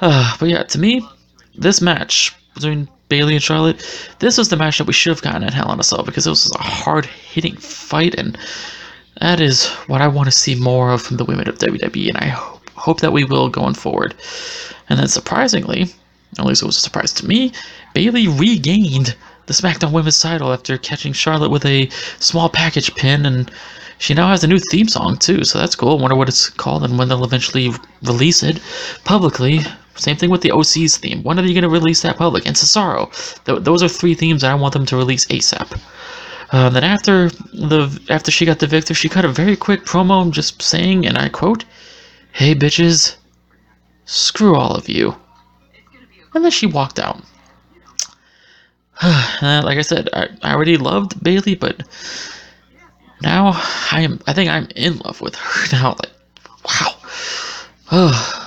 uh, 0.00 0.36
but 0.40 0.48
yeah, 0.48 0.62
to 0.64 0.78
me, 0.78 1.06
this 1.54 1.80
match 1.80 2.34
between 2.54 2.88
Bayley 3.08 3.34
and 3.34 3.42
Charlotte, 3.42 3.78
this 4.18 4.36
was 4.36 4.48
the 4.48 4.56
match 4.56 4.78
that 4.78 4.86
we 4.86 4.92
should 4.92 5.10
have 5.10 5.22
gotten 5.22 5.44
at 5.44 5.54
Hell 5.54 5.72
in 5.72 5.80
a 5.80 5.82
Cell 5.82 6.02
because 6.02 6.26
it 6.26 6.30
was 6.30 6.50
a 6.54 6.62
hard 6.62 7.06
hitting 7.06 7.56
fight, 7.56 8.14
and 8.14 8.36
that 9.20 9.40
is 9.40 9.68
what 9.86 10.00
I 10.00 10.08
want 10.08 10.26
to 10.26 10.32
see 10.32 10.54
more 10.54 10.90
of 10.90 11.02
from 11.02 11.16
the 11.16 11.24
women 11.24 11.48
of 11.48 11.58
WWE, 11.58 12.08
and 12.08 12.18
I 12.18 12.26
hope, 12.26 12.70
hope 12.70 13.00
that 13.00 13.12
we 13.12 13.24
will 13.24 13.48
going 13.48 13.74
forward. 13.74 14.14
And 14.88 14.98
then 14.98 15.08
surprisingly, 15.08 15.86
at 16.38 16.44
least 16.44 16.62
it 16.62 16.66
was 16.66 16.76
a 16.76 16.80
surprise 16.80 17.12
to 17.14 17.26
me, 17.26 17.52
Bayley 17.94 18.28
regained 18.28 19.16
the 19.46 19.54
SmackDown 19.54 19.92
Women's 19.92 20.20
title 20.20 20.52
after 20.52 20.76
catching 20.76 21.12
Charlotte 21.12 21.50
with 21.50 21.64
a 21.64 21.88
small 22.18 22.48
package 22.48 22.94
pin 22.94 23.24
and 23.24 23.50
she 23.98 24.12
now 24.12 24.28
has 24.28 24.44
a 24.44 24.48
new 24.48 24.58
theme 24.58 24.88
song 24.88 25.16
too, 25.16 25.44
so 25.44 25.58
that's 25.58 25.74
cool. 25.74 25.96
I 25.96 26.02
wonder 26.02 26.16
what 26.16 26.28
it's 26.28 26.50
called 26.50 26.84
and 26.84 26.98
when 26.98 27.08
they'll 27.08 27.24
eventually 27.24 27.70
release 28.02 28.42
it 28.42 28.60
publicly. 29.04 29.60
Same 29.96 30.16
thing 30.16 30.30
with 30.30 30.42
the 30.42 30.52
OC's 30.52 30.96
theme. 30.98 31.22
When 31.22 31.38
are 31.38 31.42
they 31.42 31.52
going 31.52 31.62
to 31.62 31.68
release 31.68 32.02
that 32.02 32.18
public? 32.18 32.46
And 32.46 32.54
Cesaro. 32.54 33.10
Th- 33.44 33.60
those 33.60 33.82
are 33.82 33.88
three 33.88 34.14
themes 34.14 34.42
that 34.42 34.50
I 34.50 34.54
want 34.54 34.74
them 34.74 34.86
to 34.86 34.96
release 34.96 35.24
ASAP. 35.26 35.78
Uh, 36.50 36.68
then 36.70 36.84
after 36.84 37.30
the 37.52 38.00
after 38.08 38.30
she 38.30 38.46
got 38.46 38.60
the 38.60 38.66
victor, 38.66 38.94
she 38.94 39.08
cut 39.08 39.24
a 39.24 39.28
very 39.28 39.56
quick 39.56 39.84
promo, 39.84 40.30
just 40.30 40.62
saying, 40.62 41.04
and 41.04 41.18
I 41.18 41.28
quote, 41.28 41.64
"Hey 42.32 42.54
bitches, 42.54 43.16
screw 44.04 44.54
all 44.54 44.74
of 44.74 44.88
you," 44.88 45.16
and 46.34 46.44
then 46.44 46.52
she 46.52 46.66
walked 46.66 47.00
out. 47.00 47.20
like 49.02 49.78
I 49.78 49.82
said, 49.82 50.08
I, 50.12 50.28
I 50.42 50.54
already 50.54 50.76
loved 50.76 51.20
Bayley, 51.22 51.56
but 51.56 51.82
now 53.22 53.50
I 53.90 54.02
am 54.02 54.20
I 54.28 54.32
think 54.32 54.48
I'm 54.48 54.68
in 54.76 54.98
love 54.98 55.20
with 55.20 55.34
her 55.34 55.66
now. 55.76 55.96
Like 55.98 56.12
wow. 57.90 58.32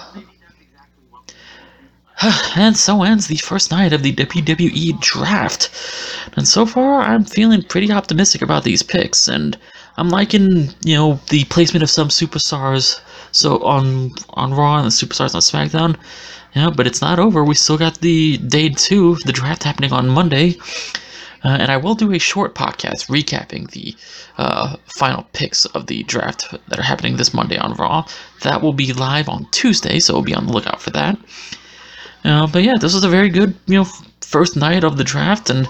and 2.55 2.75
so 2.75 3.03
ends 3.03 3.27
the 3.27 3.37
first 3.37 3.71
night 3.71 3.93
of 3.93 4.03
the 4.03 4.13
WWE 4.13 4.99
draft. 4.99 5.69
And 6.35 6.47
so 6.47 6.65
far 6.65 7.01
I'm 7.01 7.23
feeling 7.25 7.63
pretty 7.63 7.91
optimistic 7.91 8.41
about 8.41 8.63
these 8.63 8.83
picks 8.83 9.27
and 9.27 9.57
I'm 9.97 10.09
liking, 10.09 10.69
you 10.83 10.95
know, 10.95 11.19
the 11.29 11.43
placement 11.45 11.83
of 11.83 11.89
some 11.89 12.07
superstars 12.07 13.01
so 13.31 13.63
on 13.63 14.11
on 14.31 14.53
Raw 14.53 14.77
and 14.77 14.85
the 14.85 14.89
superstars 14.89 15.35
on 15.35 15.41
SmackDown. 15.41 15.97
Yeah, 16.55 16.71
but 16.71 16.87
it's 16.87 17.01
not 17.01 17.19
over. 17.19 17.43
We 17.43 17.55
still 17.55 17.77
got 17.77 17.99
the 17.99 18.37
day 18.37 18.69
two, 18.69 19.17
the 19.25 19.33
draft 19.33 19.63
happening 19.63 19.93
on 19.93 20.09
Monday. 20.09 20.55
Uh, 21.43 21.55
and 21.59 21.71
I 21.71 21.77
will 21.77 21.95
do 21.95 22.11
a 22.11 22.19
short 22.19 22.53
podcast 22.53 23.07
recapping 23.07 23.71
the 23.71 23.95
uh, 24.37 24.75
final 24.87 25.23
picks 25.31 25.65
of 25.65 25.87
the 25.87 26.03
draft 26.03 26.53
that 26.67 26.79
are 26.79 26.83
happening 26.83 27.15
this 27.15 27.33
Monday 27.33 27.57
on 27.57 27.75
Raw. 27.75 28.05
That 28.41 28.61
will 28.61 28.73
be 28.73 28.91
live 28.91 29.29
on 29.29 29.47
Tuesday, 29.51 29.99
so 29.99 30.15
we'll 30.15 30.23
be 30.23 30.35
on 30.35 30.47
the 30.47 30.53
lookout 30.53 30.81
for 30.81 30.89
that. 30.89 31.17
Uh, 32.23 32.47
but 32.47 32.63
yeah, 32.63 32.75
this 32.79 32.93
was 32.93 33.03
a 33.03 33.09
very 33.09 33.29
good, 33.29 33.55
you 33.65 33.75
know, 33.75 33.87
first 34.21 34.55
night 34.55 34.83
of 34.83 34.97
the 34.97 35.03
draft, 35.03 35.49
and 35.49 35.65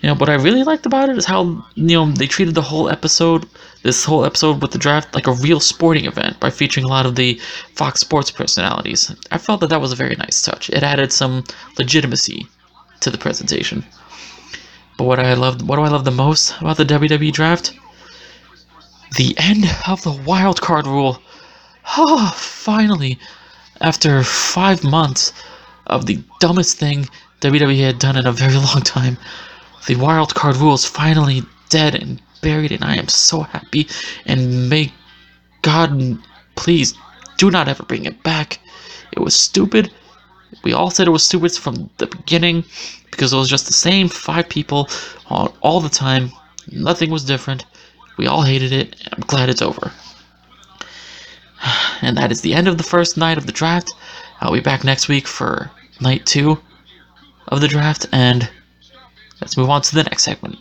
you 0.00 0.08
know 0.08 0.14
what 0.14 0.28
I 0.28 0.34
really 0.34 0.62
liked 0.62 0.86
about 0.86 1.08
it 1.08 1.18
is 1.18 1.24
how 1.24 1.64
you 1.74 1.96
know 1.96 2.12
they 2.12 2.26
treated 2.26 2.54
the 2.54 2.62
whole 2.62 2.88
episode, 2.88 3.46
this 3.82 4.04
whole 4.04 4.24
episode 4.24 4.62
with 4.62 4.70
the 4.70 4.78
draft, 4.78 5.14
like 5.14 5.26
a 5.26 5.32
real 5.32 5.60
sporting 5.60 6.04
event 6.04 6.38
by 6.38 6.50
featuring 6.50 6.84
a 6.84 6.88
lot 6.88 7.06
of 7.06 7.16
the 7.16 7.40
Fox 7.74 8.00
Sports 8.00 8.30
personalities. 8.30 9.14
I 9.32 9.38
felt 9.38 9.60
that 9.60 9.70
that 9.70 9.80
was 9.80 9.92
a 9.92 9.96
very 9.96 10.14
nice 10.16 10.42
touch. 10.42 10.70
It 10.70 10.82
added 10.82 11.12
some 11.12 11.44
legitimacy 11.78 12.46
to 13.00 13.10
the 13.10 13.18
presentation. 13.18 13.84
But 14.96 15.04
what 15.04 15.18
I 15.18 15.34
loved, 15.34 15.62
what 15.62 15.76
do 15.76 15.82
I 15.82 15.88
love 15.88 16.04
the 16.04 16.12
most 16.12 16.54
about 16.60 16.76
the 16.76 16.84
WWE 16.84 17.32
draft? 17.32 17.72
The 19.16 19.34
end 19.38 19.64
of 19.88 20.02
the 20.02 20.12
wild 20.12 20.60
card 20.60 20.86
rule. 20.86 21.20
Oh, 21.96 22.32
finally, 22.36 23.18
after 23.80 24.22
five 24.22 24.84
months 24.84 25.32
of 25.86 26.06
the 26.06 26.22
dumbest 26.40 26.78
thing 26.78 27.08
WWE 27.40 27.80
had 27.80 27.98
done 27.98 28.16
in 28.16 28.26
a 28.26 28.32
very 28.32 28.54
long 28.68 28.82
time, 28.82 29.18
the 29.86 29.96
wild 29.96 30.34
card 30.34 30.56
rule 30.56 30.74
is 30.74 30.86
finally 30.86 31.42
dead 31.68 31.94
and 31.94 32.20
buried, 32.40 32.72
and 32.72 32.84
I 32.84 32.96
am 32.96 33.08
so 33.08 33.40
happy. 33.40 33.86
And 34.26 34.68
may 34.70 34.92
God 35.62 36.18
please 36.56 36.94
do 37.36 37.50
not 37.50 37.68
ever 37.68 37.82
bring 37.82 38.04
it 38.04 38.22
back. 38.22 38.60
It 39.12 39.18
was 39.20 39.34
stupid. 39.34 39.92
We 40.62 40.72
all 40.72 40.90
said 40.90 41.06
it 41.06 41.10
was 41.10 41.24
stupid 41.24 41.52
from 41.52 41.90
the 41.98 42.06
beginning 42.06 42.64
because 43.10 43.32
it 43.32 43.36
was 43.36 43.48
just 43.48 43.66
the 43.66 43.72
same 43.72 44.08
five 44.08 44.48
people 44.48 44.88
all, 45.28 45.54
all 45.60 45.80
the 45.80 45.88
time. 45.88 46.32
Nothing 46.70 47.10
was 47.10 47.24
different. 47.24 47.64
We 48.16 48.26
all 48.26 48.42
hated 48.42 48.72
it. 48.72 48.96
I'm 49.12 49.22
glad 49.26 49.48
it's 49.48 49.62
over. 49.62 49.92
And 52.02 52.18
that 52.18 52.30
is 52.30 52.42
the 52.42 52.52
end 52.54 52.68
of 52.68 52.76
the 52.76 52.84
first 52.84 53.16
night 53.16 53.38
of 53.38 53.46
the 53.46 53.52
draft. 53.52 53.90
I'll 54.40 54.52
be 54.52 54.60
back 54.60 54.84
next 54.84 55.08
week 55.08 55.26
for 55.26 55.70
night 56.00 56.26
two 56.26 56.60
of 57.48 57.60
the 57.60 57.68
draft, 57.68 58.06
and 58.12 58.48
let's 59.40 59.56
move 59.56 59.70
on 59.70 59.82
to 59.82 59.94
the 59.94 60.04
next 60.04 60.22
segment. 60.22 60.58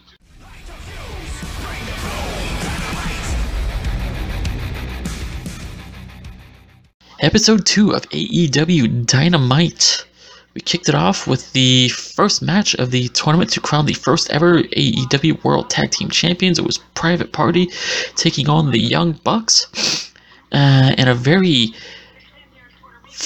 Episode 7.19 7.65
2 7.65 7.91
of 7.91 8.09
AEW 8.09 9.05
Dynamite 9.05 10.05
we 10.53 10.62
kicked 10.62 10.88
it 10.88 10.95
off 10.95 11.25
with 11.25 11.51
the 11.53 11.89
first 11.89 12.41
match 12.41 12.75
of 12.75 12.91
the 12.91 13.07
tournament 13.09 13.49
to 13.51 13.59
crown 13.59 13.86
the 13.86 13.93
first 13.93 14.29
ever 14.29 14.62
AEW 14.62 15.43
World 15.43 15.69
Tag 15.69 15.89
Team 15.91 16.09
Champions. 16.09 16.59
It 16.59 16.65
was 16.65 16.77
Private 16.93 17.33
Party 17.33 17.69
taking 18.15 18.49
on 18.49 18.71
the 18.71 18.79
Young 18.79 19.13
Bucks 19.23 20.12
uh, 20.51 20.93
in 20.97 21.07
a 21.07 21.15
very 21.15 21.73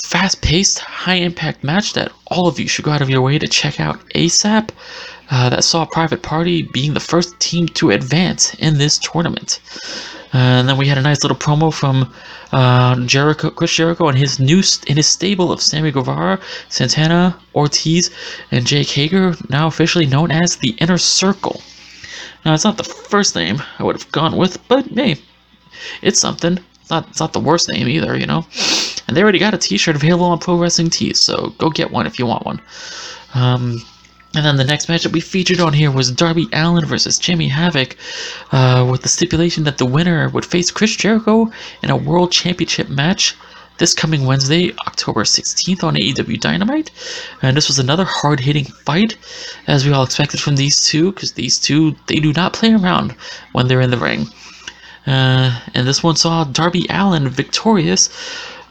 fast 0.02 0.42
paced, 0.42 0.80
high 0.80 1.16
impact 1.16 1.64
match 1.64 1.94
that 1.94 2.12
all 2.28 2.48
of 2.48 2.60
you 2.60 2.68
should 2.68 2.86
go 2.86 2.92
out 2.92 3.02
of 3.02 3.10
your 3.10 3.22
way 3.22 3.40
to 3.40 3.48
check 3.48 3.80
out 3.80 4.00
ASAP. 4.10 4.70
Uh, 5.30 5.50
that 5.50 5.64
saw 5.64 5.84
Private 5.86 6.24
Party 6.24 6.62
being 6.62 6.94
the 6.94 7.02
first 7.02 7.38
team 7.42 7.68
to 7.68 7.92
advance 7.92 8.54
in 8.56 8.78
this 8.78 8.98
tournament. 8.98 9.60
And 10.32 10.70
then 10.70 10.78
we 10.78 10.88
had 10.88 10.98
a 10.98 11.02
nice 11.02 11.22
little 11.22 11.38
promo 11.38 11.74
from 11.74 12.14
uh, 12.54 12.96
Jericho, 13.06 13.50
Chris 13.50 13.74
Jericho, 13.74 14.08
and 14.08 14.18
his 14.18 14.40
new 14.40 14.62
st- 14.62 14.90
in 14.90 14.96
his 14.96 15.08
stable 15.08 15.52
of 15.52 15.62
Sammy 15.62 15.92
Guevara, 15.92 16.40
Santana, 16.70 17.38
Ortiz, 17.54 18.10
and 18.52 18.66
Jake 18.66 18.90
Hager, 18.90 19.36
now 19.50 19.68
officially 19.68 20.06
known 20.06 20.32
as 20.32 20.58
the 20.58 20.70
Inner 20.80 20.98
Circle. 20.98 21.62
Now, 22.46 22.54
it's 22.54 22.64
not 22.64 22.78
the 22.78 22.84
first 22.84 23.36
name 23.36 23.62
I 23.80 23.84
would 23.84 23.96
have 23.98 24.12
gone 24.12 24.38
with, 24.38 24.66
but 24.70 24.86
hey, 24.86 25.18
it's 26.02 26.20
something. 26.20 26.60
It's 26.80 26.90
not, 26.90 27.10
it's 27.10 27.20
not 27.20 27.34
the 27.34 27.40
worst 27.42 27.68
name 27.70 27.88
either, 27.90 28.18
you 28.18 28.26
know. 28.26 28.46
And 29.08 29.16
they 29.16 29.22
already 29.22 29.40
got 29.40 29.54
a 29.54 29.58
T-shirt 29.58 29.96
available 29.96 30.26
on 30.26 30.40
Pro 30.40 30.58
Wrestling 30.58 30.90
Tees, 30.90 31.20
so 31.20 31.54
go 31.58 31.70
get 31.70 31.92
one 31.92 32.08
if 32.08 32.20
you 32.20 32.26
want 32.26 32.46
one. 32.46 32.62
Um, 33.34 33.82
and 34.36 34.46
then 34.46 34.58
the 34.58 34.64
next 34.64 34.90
match 34.90 35.04
that 35.04 35.14
we 35.14 35.22
featured 35.22 35.60
on 35.60 35.74
here 35.74 35.90
was 35.90 36.12
Darby 36.12 36.48
Allin 36.54 36.86
versus 36.86 37.18
Jimmy 37.18 37.48
Havoc, 37.48 37.96
uh, 38.52 38.88
with 38.90 39.02
the 39.02 39.10
stipulation 39.10 39.64
that 39.64 39.78
the 39.78 39.86
winner 39.86 40.30
would 40.30 40.46
face 40.46 40.70
Chris 40.70 40.96
Jericho 40.96 41.50
in 41.82 41.90
a 41.90 41.96
World 41.96 42.32
Championship 42.32 42.90
match 42.90 43.36
this 43.78 43.94
coming 43.94 44.26
Wednesday, 44.26 44.74
October 44.88 45.24
16th 45.24 45.84
on 45.84 45.96
AEW 45.96 46.40
Dynamite. 46.40 46.92
And 47.42 47.56
this 47.56 47.68
was 47.68 47.80
another 47.80 48.06
hard 48.06 48.40
hitting 48.40 48.66
fight, 48.66 49.18
as 49.68 49.86
we 49.86 49.94
all 49.94 50.04
expected 50.04 50.40
from 50.40 50.56
these 50.56 50.82
two, 50.82 51.12
because 51.12 51.34
these 51.34 51.60
two, 51.60 51.96
they 52.08 52.16
do 52.16 52.34
not 52.34 52.54
play 52.54 52.74
around 52.74 53.16
when 53.54 53.68
they're 53.68 53.82
in 53.82 53.92
the 53.92 53.98
ring. 53.98 54.28
Uh, 55.06 55.62
and 55.74 55.88
this 55.88 56.04
one 56.04 56.16
saw 56.16 56.44
Darby 56.44 56.86
Allin 56.90 57.30
victorious. 57.30 58.10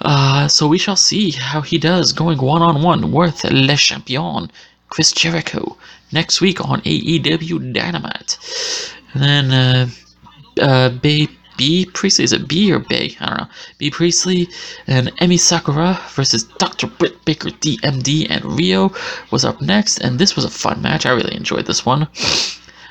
Uh, 0.00 0.48
so 0.48 0.66
we 0.66 0.78
shall 0.78 0.96
see 0.96 1.30
how 1.30 1.60
he 1.60 1.78
does 1.78 2.12
going 2.12 2.38
one 2.38 2.62
on 2.62 2.82
one 2.82 3.12
with 3.12 3.44
Le 3.44 3.76
Champion, 3.76 4.50
Chris 4.88 5.12
Jericho, 5.12 5.76
next 6.12 6.40
week 6.40 6.60
on 6.60 6.80
AEW 6.82 7.72
Dynamite. 7.72 8.38
And 9.14 9.22
then 9.22 9.50
uh, 9.50 9.88
uh, 10.60 10.88
Bay 10.90 11.28
Bea 11.56 11.86
Priestley, 11.86 12.24
is 12.24 12.34
it 12.34 12.46
B 12.48 12.70
or 12.70 12.78
Bay? 12.78 13.16
I 13.18 13.26
don't 13.26 13.38
know. 13.38 13.48
Bea 13.78 13.90
Priestley 13.90 14.48
and 14.86 15.08
Emi 15.16 15.40
Sakura 15.40 15.98
versus 16.10 16.44
Dr. 16.44 16.86
Britt 16.86 17.24
Baker, 17.24 17.48
DMD, 17.48 18.26
and 18.28 18.44
Riho 18.44 18.94
was 19.32 19.44
up 19.44 19.62
next, 19.62 19.98
and 19.98 20.18
this 20.18 20.36
was 20.36 20.44
a 20.44 20.50
fun 20.50 20.82
match. 20.82 21.06
I 21.06 21.12
really 21.12 21.34
enjoyed 21.34 21.64
this 21.64 21.86
one. 21.86 22.08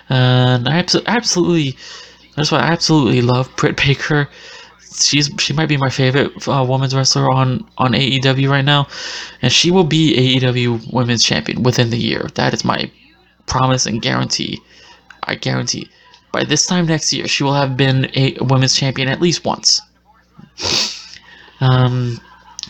And 0.10 0.68
I 0.68 0.82
abso- 0.82 1.06
absolutely 1.06 1.78
that's 2.36 2.52
why 2.52 2.60
I 2.60 2.72
absolutely 2.72 3.22
love 3.22 3.54
Britt 3.56 3.78
Baker. 3.78 4.28
She's 4.96 5.30
she 5.40 5.54
might 5.54 5.68
be 5.70 5.78
my 5.78 5.90
favorite 5.90 6.48
uh, 6.48 6.66
women's 6.68 6.96
wrestler 6.96 7.30
on 7.32 7.68
on 7.78 7.94
AEW 7.94 8.50
right 8.50 8.66
now, 8.66 8.88
and 9.42 9.52
she 9.52 9.72
will 9.72 9.84
be 9.84 10.16
AEW 10.16 10.92
Women's 10.94 11.24
Champion 11.24 11.64
within 11.64 11.90
the 11.90 11.98
year. 11.98 12.30
That 12.36 12.54
is 12.54 12.64
my 12.66 12.90
promise 13.48 13.86
and 13.86 14.02
guarantee. 14.02 14.62
I 15.24 15.36
guarantee. 15.36 15.90
By 16.32 16.44
this 16.44 16.66
time 16.68 16.86
next 16.86 17.14
year, 17.14 17.28
she 17.28 17.44
will 17.44 17.54
have 17.54 17.78
been 17.78 18.10
a 18.16 18.38
women's 18.42 18.76
champion 18.76 19.08
at 19.08 19.22
least 19.22 19.46
once. 19.46 19.82
Um, 21.62 22.20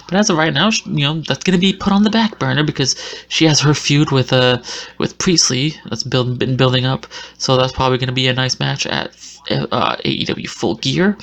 but 0.07 0.15
as 0.15 0.29
of 0.29 0.37
right 0.37 0.53
now, 0.53 0.69
you 0.85 1.05
know 1.05 1.21
that's 1.21 1.43
gonna 1.43 1.57
be 1.57 1.73
put 1.73 1.93
on 1.93 2.03
the 2.03 2.09
back 2.09 2.39
burner 2.39 2.63
because 2.63 2.95
she 3.27 3.45
has 3.45 3.59
her 3.61 3.73
feud 3.73 4.11
with 4.11 4.31
uh 4.33 4.61
with 4.97 5.17
Priestley 5.17 5.73
that's 5.89 6.03
build, 6.03 6.39
been 6.39 6.57
building 6.57 6.85
up. 6.85 7.07
So 7.37 7.57
that's 7.57 7.73
probably 7.73 7.97
gonna 7.97 8.11
be 8.11 8.27
a 8.27 8.33
nice 8.33 8.59
match 8.59 8.85
at 8.85 9.15
uh, 9.49 9.95
AEW 9.97 10.49
Full 10.49 10.75
Gear, 10.75 11.17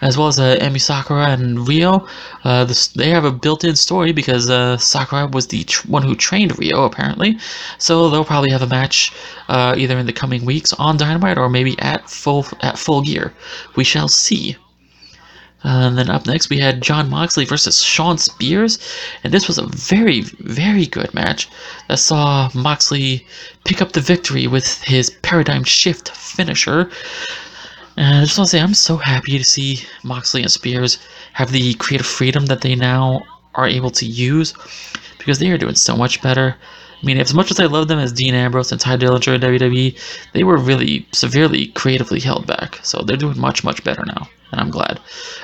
as 0.00 0.16
well 0.16 0.28
as 0.28 0.38
uh, 0.38 0.56
Emi 0.60 0.80
Sakura 0.80 1.28
and 1.28 1.58
Riho. 1.58 2.08
Uh, 2.44 2.64
this, 2.64 2.88
they 2.88 3.10
have 3.10 3.24
a 3.24 3.32
built-in 3.32 3.76
story 3.76 4.12
because 4.12 4.48
uh, 4.48 4.76
Sakura 4.78 5.26
was 5.26 5.48
the 5.48 5.64
tr- 5.64 5.86
one 5.88 6.02
who 6.02 6.14
trained 6.14 6.52
Riho 6.52 6.86
apparently. 6.86 7.38
So 7.78 8.08
they'll 8.10 8.24
probably 8.24 8.50
have 8.50 8.62
a 8.62 8.66
match 8.66 9.12
uh, 9.48 9.74
either 9.76 9.98
in 9.98 10.06
the 10.06 10.12
coming 10.12 10.44
weeks 10.44 10.72
on 10.74 10.96
Dynamite 10.96 11.38
or 11.38 11.48
maybe 11.48 11.78
at 11.80 12.08
full 12.08 12.46
at 12.60 12.78
Full 12.78 13.02
Gear. 13.02 13.32
We 13.76 13.84
shall 13.84 14.08
see. 14.08 14.56
And 15.62 15.98
then 15.98 16.08
up 16.08 16.26
next, 16.26 16.48
we 16.48 16.58
had 16.58 16.82
John 16.82 17.10
Moxley 17.10 17.44
versus 17.44 17.82
Shawn 17.82 18.16
Spears. 18.18 18.78
And 19.22 19.32
this 19.32 19.46
was 19.46 19.58
a 19.58 19.66
very, 19.66 20.22
very 20.22 20.86
good 20.86 21.12
match 21.12 21.48
that 21.88 21.98
saw 21.98 22.50
Moxley 22.54 23.26
pick 23.64 23.82
up 23.82 23.92
the 23.92 24.00
victory 24.00 24.46
with 24.46 24.82
his 24.82 25.10
paradigm 25.22 25.64
shift 25.64 26.10
finisher. 26.10 26.90
And 27.96 28.16
I 28.16 28.24
just 28.24 28.38
want 28.38 28.48
to 28.50 28.56
say, 28.56 28.62
I'm 28.62 28.74
so 28.74 28.96
happy 28.96 29.36
to 29.36 29.44
see 29.44 29.80
Moxley 30.02 30.42
and 30.42 30.50
Spears 30.50 30.98
have 31.34 31.52
the 31.52 31.74
creative 31.74 32.06
freedom 32.06 32.46
that 32.46 32.62
they 32.62 32.74
now 32.74 33.22
are 33.54 33.68
able 33.68 33.90
to 33.90 34.06
use 34.06 34.54
because 35.18 35.38
they 35.38 35.50
are 35.50 35.58
doing 35.58 35.74
so 35.74 35.96
much 35.96 36.22
better. 36.22 36.56
I 37.00 37.06
mean, 37.06 37.18
as 37.18 37.32
much 37.32 37.50
as 37.50 37.58
I 37.58 37.64
love 37.64 37.88
them 37.88 37.98
as 37.98 38.12
Dean 38.12 38.34
Ambrose 38.34 38.72
and 38.72 38.80
Tye 38.80 38.96
Dillinger 38.96 39.34
in 39.34 39.40
WWE, 39.40 39.98
they 40.32 40.44
were 40.44 40.58
really 40.58 41.06
severely 41.12 41.68
creatively 41.68 42.20
held 42.20 42.46
back. 42.46 42.78
So 42.82 43.02
they're 43.02 43.16
doing 43.16 43.40
much, 43.40 43.64
much 43.64 43.82
better 43.84 44.04
now, 44.04 44.28
and 44.52 44.60
I'm 44.60 44.70
glad. 44.70 45.00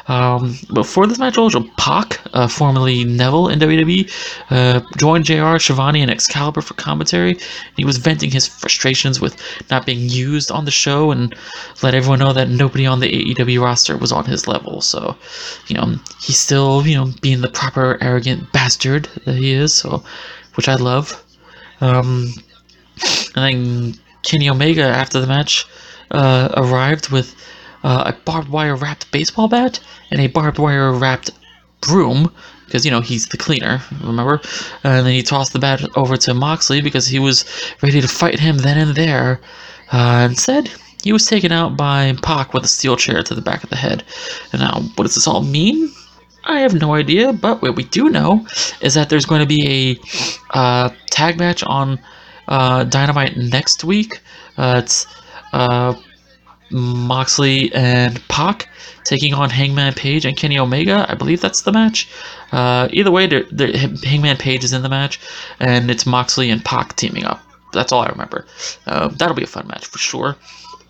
Um, 0.06 0.58
before 0.74 1.06
this 1.06 1.18
match, 1.18 1.38
also 1.38 1.64
Pac, 1.78 2.20
uh, 2.34 2.46
formerly 2.46 3.04
Neville 3.04 3.48
in 3.48 3.58
WWE, 3.58 4.10
uh, 4.50 4.80
joined 4.98 5.24
JR, 5.24 5.58
Schiavone, 5.58 6.02
and 6.02 6.10
Excalibur 6.10 6.60
for 6.60 6.74
commentary. 6.74 7.38
He 7.76 7.86
was 7.86 7.96
venting 7.96 8.30
his 8.30 8.46
frustrations 8.46 9.18
with 9.18 9.40
not 9.70 9.86
being 9.86 10.10
used 10.10 10.50
on 10.50 10.66
the 10.66 10.70
show 10.70 11.10
and 11.10 11.34
let 11.82 11.94
everyone 11.94 12.18
know 12.18 12.34
that 12.34 12.50
nobody 12.50 12.84
on 12.84 13.00
the 13.00 13.34
AEW 13.34 13.62
roster 13.62 13.96
was 13.96 14.12
on 14.12 14.26
his 14.26 14.46
level. 14.46 14.82
So, 14.82 15.16
you 15.68 15.76
know, 15.76 15.96
he's 16.20 16.38
still, 16.38 16.86
you 16.86 16.96
know, 16.96 17.12
being 17.22 17.40
the 17.40 17.48
proper 17.48 17.96
arrogant 18.02 18.52
bastard 18.52 19.08
that 19.24 19.36
he 19.36 19.52
is. 19.52 19.72
So, 19.72 20.04
which 20.56 20.68
I 20.68 20.74
love. 20.74 21.22
Um, 21.80 22.32
and 23.34 23.44
then 23.44 23.94
Kenny 24.22 24.48
Omega 24.48 24.82
after 24.82 25.20
the 25.20 25.26
match 25.26 25.66
uh, 26.10 26.48
arrived 26.56 27.10
with 27.10 27.34
uh, 27.84 28.12
a 28.12 28.12
barbed 28.24 28.48
wire 28.48 28.74
wrapped 28.74 29.10
baseball 29.12 29.48
bat 29.48 29.80
and 30.10 30.20
a 30.20 30.26
barbed 30.26 30.58
wire 30.58 30.92
wrapped 30.92 31.30
broom 31.80 32.32
because 32.64 32.84
you 32.84 32.90
know 32.90 33.00
he's 33.00 33.28
the 33.28 33.36
cleaner, 33.36 33.80
remember? 34.02 34.40
And 34.82 35.06
then 35.06 35.12
he 35.12 35.22
tossed 35.22 35.52
the 35.52 35.58
bat 35.58 35.84
over 35.96 36.16
to 36.16 36.34
Moxley 36.34 36.80
because 36.80 37.06
he 37.06 37.18
was 37.18 37.44
ready 37.82 38.00
to 38.00 38.08
fight 38.08 38.40
him 38.40 38.58
then 38.58 38.78
and 38.78 38.96
there. 38.96 39.40
Uh, 39.92 40.26
instead, 40.28 40.70
he 41.04 41.12
was 41.12 41.26
taken 41.26 41.52
out 41.52 41.76
by 41.76 42.12
Pac 42.22 42.52
with 42.52 42.64
a 42.64 42.68
steel 42.68 42.96
chair 42.96 43.22
to 43.22 43.34
the 43.34 43.40
back 43.40 43.62
of 43.62 43.70
the 43.70 43.76
head. 43.76 44.02
And 44.52 44.60
now, 44.60 44.80
what 44.96 45.04
does 45.04 45.14
this 45.14 45.28
all 45.28 45.42
mean? 45.42 45.92
I 46.46 46.60
have 46.60 46.74
no 46.74 46.94
idea, 46.94 47.32
but 47.32 47.60
what 47.60 47.74
we 47.74 47.84
do 47.84 48.08
know 48.08 48.46
is 48.80 48.94
that 48.94 49.08
there's 49.10 49.26
going 49.26 49.40
to 49.40 49.46
be 49.46 49.98
a 50.52 50.56
uh, 50.56 50.90
tag 51.10 51.38
match 51.38 51.64
on 51.64 51.98
uh, 52.46 52.84
Dynamite 52.84 53.36
next 53.36 53.82
week. 53.82 54.20
Uh, 54.56 54.80
it's 54.82 55.06
uh, 55.52 55.94
Moxley 56.70 57.72
and 57.74 58.26
Pac 58.28 58.68
taking 59.04 59.34
on 59.34 59.50
Hangman 59.50 59.94
Page 59.94 60.24
and 60.24 60.36
Kenny 60.36 60.58
Omega. 60.58 61.04
I 61.08 61.14
believe 61.14 61.40
that's 61.40 61.62
the 61.62 61.72
match. 61.72 62.08
Uh, 62.52 62.88
either 62.92 63.10
way, 63.10 63.26
they're, 63.26 63.44
they're, 63.50 63.76
Hangman 64.04 64.36
Page 64.36 64.62
is 64.62 64.72
in 64.72 64.82
the 64.82 64.88
match, 64.88 65.18
and 65.58 65.90
it's 65.90 66.06
Moxley 66.06 66.50
and 66.50 66.64
Pac 66.64 66.94
teaming 66.94 67.24
up. 67.24 67.42
That's 67.72 67.90
all 67.90 68.02
I 68.02 68.08
remember. 68.08 68.46
Uh, 68.86 69.08
that'll 69.08 69.34
be 69.34 69.44
a 69.44 69.48
fun 69.48 69.66
match 69.66 69.86
for 69.86 69.98
sure. 69.98 70.36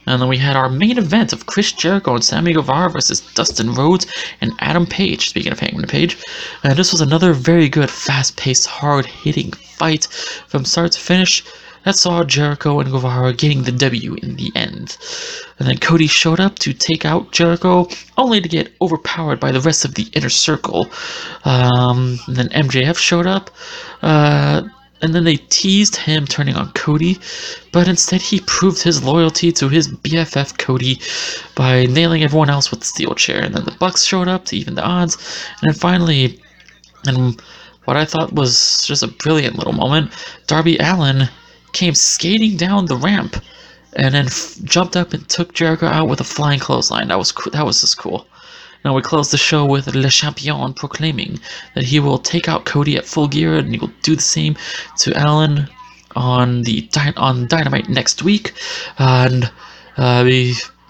And 0.07 0.23
then 0.23 0.29
we 0.29 0.39
had 0.39 0.57
our 0.57 0.69
main 0.69 0.99
event 0.99 1.33
of 1.33 1.47
Chris 1.47 1.73
Jericho 1.73 2.15
and 2.15 2.25
Sammy 2.25 2.53
Guevara 2.53 2.91
versus 2.91 3.21
Dustin 3.35 3.75
Rhodes 3.75 4.07
and 4.41 4.53
Adam 4.61 4.87
Page. 4.87 5.29
Speaking 5.29 5.53
of 5.53 5.59
Hangman 5.59 5.89
Page, 5.89 6.17
and 6.63 6.77
this 6.79 6.93
was 6.93 7.01
another 7.01 7.33
very 7.33 7.69
good, 7.69 7.91
fast-paced, 7.91 8.67
hard-hitting 8.67 9.53
fight 9.53 10.07
from 10.47 10.65
start 10.65 10.93
to 10.93 11.01
finish 11.01 11.43
that 11.87 11.95
saw 11.95 12.25
Jericho 12.25 12.81
and 12.81 12.91
Guevara 12.91 13.33
getting 13.33 13.63
the 13.63 13.71
W 13.71 14.17
in 14.21 14.35
the 14.35 14.51
end. 14.57 14.97
And 15.61 15.69
then 15.69 15.79
Cody 15.79 16.09
showed 16.09 16.41
up 16.41 16.59
to 16.59 16.75
take 16.75 17.05
out 17.05 17.31
Jericho, 17.31 17.89
only 18.19 18.41
to 18.41 18.49
get 18.49 18.73
overpowered 18.83 19.39
by 19.39 19.53
the 19.53 19.61
rest 19.61 19.85
of 19.85 19.95
the 19.95 20.09
inner 20.13 20.29
circle. 20.29 20.89
Um, 21.45 22.19
and 22.27 22.35
then 22.35 22.49
MJF 22.49 22.99
showed 22.99 23.29
up. 23.29 23.53
Uh, 24.03 24.63
and 25.03 25.15
then 25.15 25.25
they 25.25 25.37
teased 25.37 25.97
him 25.97 26.27
turning 26.27 26.57
on 26.57 26.73
Cody, 26.73 27.19
but 27.73 27.89
instead 27.89 28.23
he 28.23 28.41
proved 28.41 28.83
his 28.83 29.05
loyalty 29.05 29.53
to 29.53 29.69
his 29.69 29.89
BFF 29.89 30.59
Cody 30.59 31.01
by 31.55 31.87
nailing 31.87 32.23
everyone 32.23 32.51
else 32.51 32.71
with 32.71 32.81
the 32.81 32.87
steel 32.87 33.15
chair. 33.15 33.43
And 33.43 33.55
then 33.55 33.65
the 33.65 33.73
Bucks 33.73 34.05
showed 34.05 34.29
up 34.29 34.45
to 34.47 34.57
even 34.57 34.75
the 34.75 34.85
odds, 34.85 35.17
and 35.61 35.71
then 35.71 35.79
finally, 35.79 36.41
and 37.07 37.41
what 37.85 37.97
I 37.97 38.05
thought 38.05 38.33
was 38.33 38.83
just 38.87 39.03
a 39.03 39.09
brilliant 39.09 39.57
little 39.57 39.73
moment, 39.73 40.13
Darby 40.47 40.77
Allin 40.79 41.29
came 41.73 41.95
skating 41.95 42.57
down 42.57 42.87
the 42.87 42.97
ramp, 42.97 43.37
and 43.95 44.15
then 44.15 44.27
f- 44.27 44.57
jumped 44.65 44.97
up 44.97 45.13
and 45.13 45.29
took 45.29 45.55
Jericho 45.55 45.87
out 45.87 46.09
with 46.09 46.21
a 46.21 46.25
flying 46.25 46.59
clothesline. 46.59 47.09
That 47.09 47.19
was 47.19 47.33
co- 47.33 47.51
that 47.51 47.65
was 47.65 47.81
just 47.81 47.99
cool. 47.99 48.27
Now 48.87 48.95
we 48.95 49.03
close 49.03 49.33
the 49.33 49.37
show 49.37 49.65
with 49.65 49.93
Le 49.97 50.09
Champion 50.09 50.73
proclaiming 50.73 51.41
that 51.75 51.83
he 51.83 51.99
will 51.99 52.19
take 52.19 52.49
out 52.49 52.67
Cody 52.67 52.97
at 52.97 53.05
full 53.05 53.27
gear 53.27 53.57
and 53.57 53.73
he 53.73 53.81
will 53.81 53.91
do 54.03 54.15
the 54.15 54.23
same 54.23 54.55
to 54.99 55.11
Allin 55.27 55.69
on 56.15 56.63
the 56.63 56.89
on 57.17 57.49
Dynamite 57.49 57.89
next 57.89 58.23
week. 58.23 58.53
And 59.01 59.51
uh, 59.97 60.25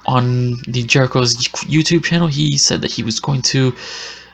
on 0.05 0.57
the 0.69 0.83
Jericho's 0.83 1.37
YouTube 1.37 2.05
channel, 2.05 2.29
he 2.29 2.59
said 2.59 2.83
that 2.83 2.93
he 2.93 3.03
was 3.03 3.19
going 3.19 3.41
to, 3.53 3.75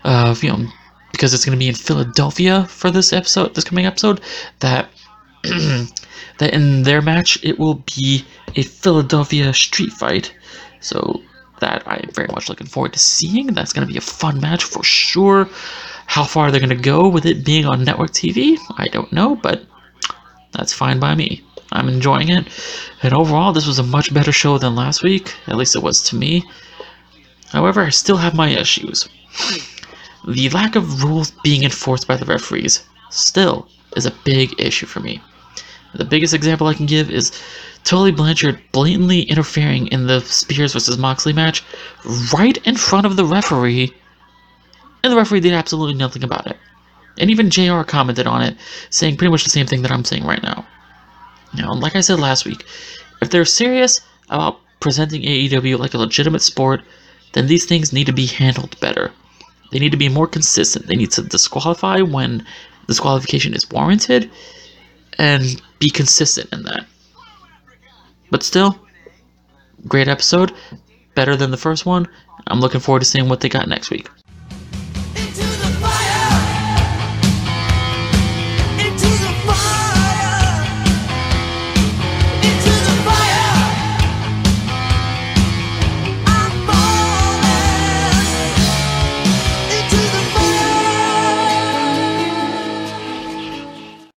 uh, 0.02 0.34
you 0.42 0.48
know, 0.48 0.66
because 1.12 1.32
it's 1.32 1.44
going 1.44 1.56
to 1.56 1.64
be 1.64 1.68
in 1.68 1.76
Philadelphia 1.76 2.64
for 2.64 2.90
this 2.90 3.12
episode, 3.12 3.54
this 3.54 3.62
coming 3.62 3.86
episode, 3.86 4.22
that 4.58 4.90
that 5.44 6.52
in 6.52 6.82
their 6.82 7.00
match 7.00 7.38
it 7.44 7.60
will 7.60 7.84
be 7.96 8.24
a 8.56 8.62
Philadelphia 8.62 9.54
street 9.54 9.92
fight. 9.92 10.34
So 10.80 11.22
that 11.62 11.82
I'm 11.86 12.10
very 12.12 12.28
much 12.28 12.48
looking 12.48 12.66
forward 12.66 12.92
to 12.92 12.98
seeing. 12.98 13.46
That's 13.46 13.72
going 13.72 13.86
to 13.86 13.92
be 13.92 13.98
a 13.98 14.02
fun 14.02 14.40
match 14.40 14.64
for 14.64 14.84
sure. 14.84 15.48
How 16.06 16.24
far 16.24 16.50
they're 16.50 16.60
going 16.60 16.76
to 16.76 16.90
go 16.94 17.08
with 17.08 17.24
it 17.24 17.44
being 17.44 17.64
on 17.64 17.84
network 17.84 18.10
TV, 18.10 18.58
I 18.76 18.88
don't 18.88 19.12
know, 19.12 19.36
but 19.36 19.64
that's 20.52 20.72
fine 20.72 21.00
by 21.00 21.14
me. 21.14 21.42
I'm 21.70 21.88
enjoying 21.88 22.28
it. 22.28 22.46
And 23.02 23.14
overall, 23.14 23.52
this 23.52 23.66
was 23.66 23.78
a 23.78 23.82
much 23.82 24.12
better 24.12 24.32
show 24.32 24.58
than 24.58 24.74
last 24.74 25.02
week. 25.02 25.34
At 25.46 25.56
least 25.56 25.74
it 25.74 25.82
was 25.82 26.02
to 26.04 26.16
me. 26.16 26.44
However, 27.50 27.80
I 27.82 27.90
still 27.90 28.18
have 28.18 28.34
my 28.34 28.48
issues. 28.48 29.08
The 30.28 30.50
lack 30.50 30.76
of 30.76 31.02
rules 31.02 31.32
being 31.42 31.64
enforced 31.64 32.06
by 32.06 32.16
the 32.16 32.26
referees 32.26 32.84
still 33.10 33.68
is 33.96 34.04
a 34.04 34.18
big 34.24 34.60
issue 34.60 34.86
for 34.86 35.00
me. 35.00 35.22
The 35.94 36.04
biggest 36.04 36.32
example 36.32 36.66
I 36.66 36.74
can 36.74 36.86
give 36.86 37.10
is 37.10 37.32
Tully 37.84 38.12
Blanchard 38.12 38.60
blatantly 38.72 39.22
interfering 39.22 39.88
in 39.88 40.06
the 40.06 40.20
Spears 40.20 40.72
versus 40.72 40.96
Moxley 40.96 41.32
match 41.32 41.62
right 42.32 42.56
in 42.66 42.76
front 42.76 43.06
of 43.06 43.16
the 43.16 43.24
referee, 43.24 43.92
and 45.02 45.12
the 45.12 45.16
referee 45.16 45.40
did 45.40 45.52
absolutely 45.52 45.94
nothing 45.94 46.24
about 46.24 46.46
it. 46.46 46.56
And 47.18 47.30
even 47.30 47.50
JR 47.50 47.82
commented 47.82 48.26
on 48.26 48.42
it, 48.42 48.56
saying 48.88 49.16
pretty 49.16 49.30
much 49.30 49.44
the 49.44 49.50
same 49.50 49.66
thing 49.66 49.82
that 49.82 49.92
I'm 49.92 50.04
saying 50.04 50.24
right 50.24 50.42
now. 50.42 50.66
Know, 51.54 51.72
like 51.72 51.94
I 51.94 52.00
said 52.00 52.18
last 52.18 52.46
week, 52.46 52.64
if 53.20 53.28
they're 53.28 53.44
serious 53.44 54.00
about 54.30 54.58
presenting 54.80 55.22
AEW 55.22 55.78
like 55.78 55.92
a 55.92 55.98
legitimate 55.98 56.40
sport, 56.40 56.80
then 57.34 57.46
these 57.46 57.66
things 57.66 57.92
need 57.92 58.06
to 58.06 58.12
be 58.12 58.26
handled 58.26 58.80
better. 58.80 59.12
They 59.70 59.78
need 59.78 59.92
to 59.92 59.98
be 59.98 60.08
more 60.08 60.26
consistent. 60.26 60.86
They 60.86 60.96
need 60.96 61.10
to 61.12 61.22
disqualify 61.22 62.00
when 62.00 62.46
disqualification 62.86 63.52
is 63.54 63.68
warranted 63.70 64.30
and 65.18 65.60
be 65.78 65.90
consistent 65.90 66.52
in 66.52 66.62
that. 66.64 66.86
But 68.30 68.42
still, 68.42 68.78
great 69.86 70.08
episode, 70.08 70.52
better 71.14 71.36
than 71.36 71.50
the 71.50 71.56
first 71.56 71.84
one. 71.86 72.08
I'm 72.46 72.60
looking 72.60 72.80
forward 72.80 73.00
to 73.00 73.04
seeing 73.04 73.28
what 73.28 73.40
they 73.40 73.48
got 73.48 73.68
next 73.68 73.90
week. 73.90 74.08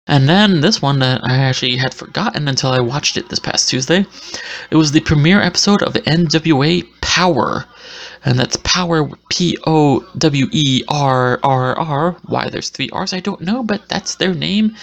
And 0.07 0.29
then 0.29 0.61
this 0.61 0.83
one 0.83 0.99
that 0.99 1.21
I 1.23 1.37
actually 1.37 1.77
had 1.77 1.93
forgotten 1.93 2.47
until 2.47 2.71
I 2.71 2.79
watched 2.79 3.17
it 3.17 3.29
this 3.29 3.39
past 3.39 3.69
Tuesday. 3.69 4.05
It 4.69 4.75
was 4.75 4.91
the 4.91 4.99
premiere 4.99 5.41
episode 5.41 5.81
of 5.81 5.93
NWA 5.93 6.83
Powerrr. 7.01 7.65
And 8.23 8.37
that's 8.37 8.57
Power 8.57 9.09
P 9.29 9.57
O 9.65 10.05
W 10.17 10.47
E 10.51 10.83
R 10.87 11.39
R 11.43 11.77
R. 11.77 12.11
Why 12.25 12.49
there's 12.49 12.69
three 12.69 12.89
R's, 12.91 13.13
I 13.13 13.19
don't 13.19 13.41
know, 13.41 13.63
but 13.63 13.87
that's 13.89 14.15
their 14.15 14.33
name. 14.33 14.75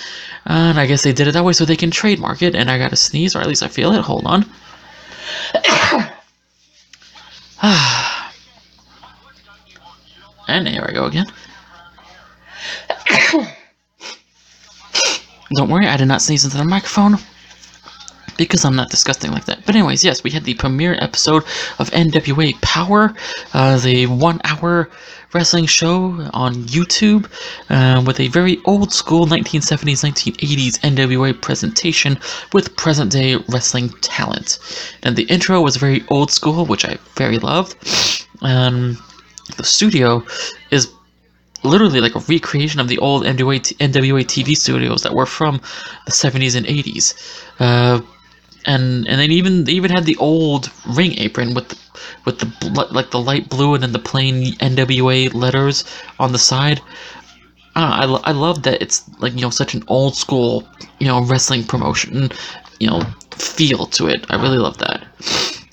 And 0.47 0.79
I 0.79 0.87
guess 0.87 1.03
they 1.03 1.13
did 1.13 1.29
it 1.29 1.33
that 1.33 1.45
way 1.45 1.53
so 1.53 1.65
they 1.65 1.77
can 1.77 1.91
trademark 1.91 2.43
it. 2.43 2.55
And 2.55 2.71
I 2.71 2.79
gotta 2.79 2.97
sneeze, 2.97 3.35
or 3.37 3.41
at 3.41 3.49
least 3.49 3.63
I 3.63 3.69
feel 3.69 3.93
it. 3.93 4.03
Hold 4.03 4.27
on. 4.27 4.45
and 10.49 10.69
here 10.69 10.85
I 10.89 10.93
go 10.93 11.07
again. 11.07 11.27
Don't 15.55 15.69
worry, 15.69 15.87
I 15.87 15.97
did 15.97 16.09
not 16.09 16.23
sneeze 16.23 16.45
into 16.45 16.57
the 16.57 16.65
microphone 16.65 17.19
because 18.39 18.65
I'm 18.65 18.77
not 18.77 18.91
disgusting 18.91 19.31
like 19.31 19.45
that. 19.45 19.65
But 19.67 19.75
anyways, 19.75 20.03
yes, 20.03 20.25
we 20.25 20.31
had 20.31 20.45
the 20.45 20.55
premiere 20.55 20.97
episode 21.01 21.45
of 21.79 21.91
NWA 21.91 22.55
Powerrr, 22.61 23.15
uh, 23.53 23.79
the 23.79 24.07
one-hour 24.07 24.89
wrestling 25.35 25.67
show 25.67 26.29
on 26.33 26.55
YouTube 26.55 27.31
uh, 27.71 28.03
with 28.07 28.21
a 28.21 28.29
very 28.29 28.61
old 28.65 28.93
school 28.93 29.27
1970s, 29.27 30.03
1980s 30.11 30.81
NWA 30.81 31.39
presentation 31.41 32.19
with 32.53 32.75
present 32.77 33.13
day 33.13 33.37
wrestling 33.49 33.91
talent. 34.01 34.59
And 35.03 35.17
the 35.17 35.25
intro 35.25 35.61
was 35.61 35.77
very 35.77 36.05
old 36.09 36.31
school, 36.31 36.67
which 36.67 36.85
I 36.85 36.99
very 37.17 37.39
loved. 37.39 37.77
Um, 38.41 38.99
the 39.57 39.65
studio 39.65 40.25
is 40.71 40.93
literally 41.65 42.01
like 42.01 42.15
a 42.15 42.21
recreation 42.21 42.81
of 42.81 42.89
the 42.89 42.99
old 42.99 43.25
NWA, 43.25 43.61
NWA 43.79 44.25
TV 44.25 44.57
studios 44.57 45.03
that 45.03 45.15
were 45.15 45.27
from 45.27 45.61
the 46.07 46.13
70s 46.13 46.57
and 46.57 46.67
80s. 46.67 47.15
Uh, 47.59 48.01
and 48.65 49.09
and 49.09 49.21
then 49.21 49.31
even 49.31 49.65
they 49.65 49.73
even 49.73 49.91
had 49.91 50.05
the 50.05 50.17
old 50.17 50.71
ring 50.87 51.19
apron 51.19 51.55
with 51.55 51.69
the, 51.69 51.79
with 52.25 52.39
the 52.39 52.69
like 52.93 53.11
the 53.11 53.19
light 53.19 53.49
blue 53.49 53.75
and 53.75 53.83
then 53.83 53.93
the 53.93 53.99
plain 53.99 54.55
NWA 54.55 55.35
letters 55.35 55.85
on 56.21 56.33
the 56.33 56.39
side. 56.39 56.81
I, 57.75 58.05
I, 58.05 58.21
I 58.25 58.33
love 58.33 58.63
that 58.65 58.81
it's 58.83 59.03
like 59.19 59.35
you 59.35 59.41
know 59.41 59.51
such 59.51 59.75
an 59.75 59.83
old 59.89 60.17
school 60.17 60.69
you 61.01 61.07
know 61.07 61.25
wrestling 61.25 61.65
promotion 61.65 62.31
you 62.79 62.89
know 62.89 63.03
feel 63.33 63.87
to 63.87 64.07
it. 64.07 64.27
I 64.31 64.41
really 64.41 64.59
love 64.59 64.79
that. 64.79 65.05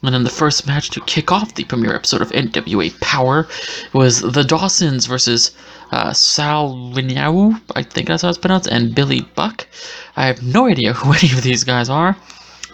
And 0.02 0.14
then 0.14 0.24
the 0.24 0.30
first 0.30 0.66
match 0.66 0.90
to 0.92 1.02
kick 1.02 1.32
off 1.32 1.56
the 1.56 1.66
premiere 1.66 1.94
episode 1.94 2.22
of 2.22 2.32
NWA 2.32 2.92
Powerrr 3.00 3.48
was 3.94 4.22
the 4.22 4.44
Dawsons 4.44 5.08
versus 5.08 5.52
uh, 5.92 6.14
Sal 6.14 6.76
Rinauro, 6.94 7.60
I 7.76 7.84
think 7.84 8.08
that's 8.08 8.22
how 8.22 8.30
it's 8.30 8.38
pronounced, 8.38 8.68
and 8.68 8.94
Billy 8.94 9.22
Buck. 9.36 9.68
I 10.16 10.26
have 10.28 10.44
no 10.44 10.68
idea 10.68 10.94
who 10.98 11.14
any 11.14 11.32
of 11.32 11.44
these 11.44 11.64
guys 11.64 11.90
are. 11.90 12.16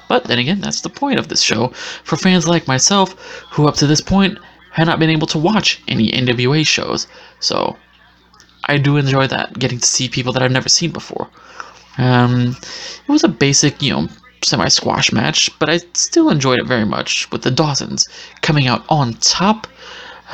But 0.07 0.25
then 0.25 0.37
again, 0.37 0.61
that's 0.61 0.81
the 0.81 0.89
point 0.89 1.19
of 1.19 1.29
this 1.29 1.41
show 1.41 1.69
for 2.03 2.15
fans 2.15 2.47
like 2.47 2.67
myself 2.67 3.13
who 3.51 3.67
up 3.67 3.75
to 3.75 3.87
this 3.87 4.01
point 4.01 4.37
had 4.71 4.85
not 4.85 4.99
been 4.99 5.09
able 5.09 5.27
to 5.27 5.39
watch 5.39 5.81
any 5.87 6.11
NWA 6.11 6.65
shows. 6.67 7.07
So 7.39 7.75
I 8.65 8.77
do 8.77 8.97
enjoy 8.97 9.27
that, 9.27 9.57
getting 9.57 9.79
to 9.79 9.85
see 9.85 10.07
people 10.07 10.33
that 10.33 10.43
I've 10.43 10.51
never 10.51 10.69
seen 10.69 10.91
before. 10.91 11.27
Um, 11.97 12.55
it 13.07 13.11
was 13.11 13.23
a 13.23 13.29
basic, 13.29 13.81
you 13.81 13.93
know, 13.93 14.07
semi 14.43 14.67
squash 14.67 15.11
match, 15.11 15.49
but 15.59 15.69
I 15.69 15.79
still 15.93 16.29
enjoyed 16.29 16.59
it 16.59 16.67
very 16.67 16.85
much 16.85 17.31
with 17.31 17.41
the 17.41 17.51
Dawsons 17.51 18.07
coming 18.41 18.67
out 18.67 18.83
on 18.89 19.13
top 19.15 19.65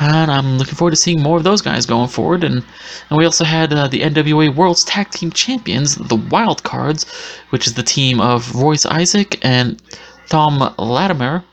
and 0.00 0.30
I'm 0.30 0.58
looking 0.58 0.74
forward 0.74 0.92
to 0.92 0.96
seeing 0.96 1.22
more 1.22 1.36
of 1.36 1.44
those 1.44 1.60
guys 1.60 1.86
going 1.86 2.08
forward. 2.08 2.44
And, 2.44 2.64
and 3.10 3.18
we 3.18 3.24
also 3.24 3.44
had 3.44 3.72
uh, 3.72 3.88
the 3.88 4.00
NWA 4.00 4.54
World's 4.54 4.84
Tag 4.84 5.10
Team 5.10 5.30
Champions, 5.30 5.96
the 5.96 6.16
Wild 6.16 6.62
Cards, 6.62 7.10
which 7.50 7.66
is 7.66 7.74
the 7.74 7.82
team 7.82 8.20
of 8.20 8.54
Royce 8.54 8.86
Isaac 8.86 9.38
and 9.42 9.80
Tom 10.28 10.74
Latimer, 10.78 11.44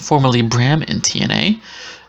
formerly 0.00 0.42
Bram 0.42 0.82
in 0.82 1.00
TNA, 1.00 1.60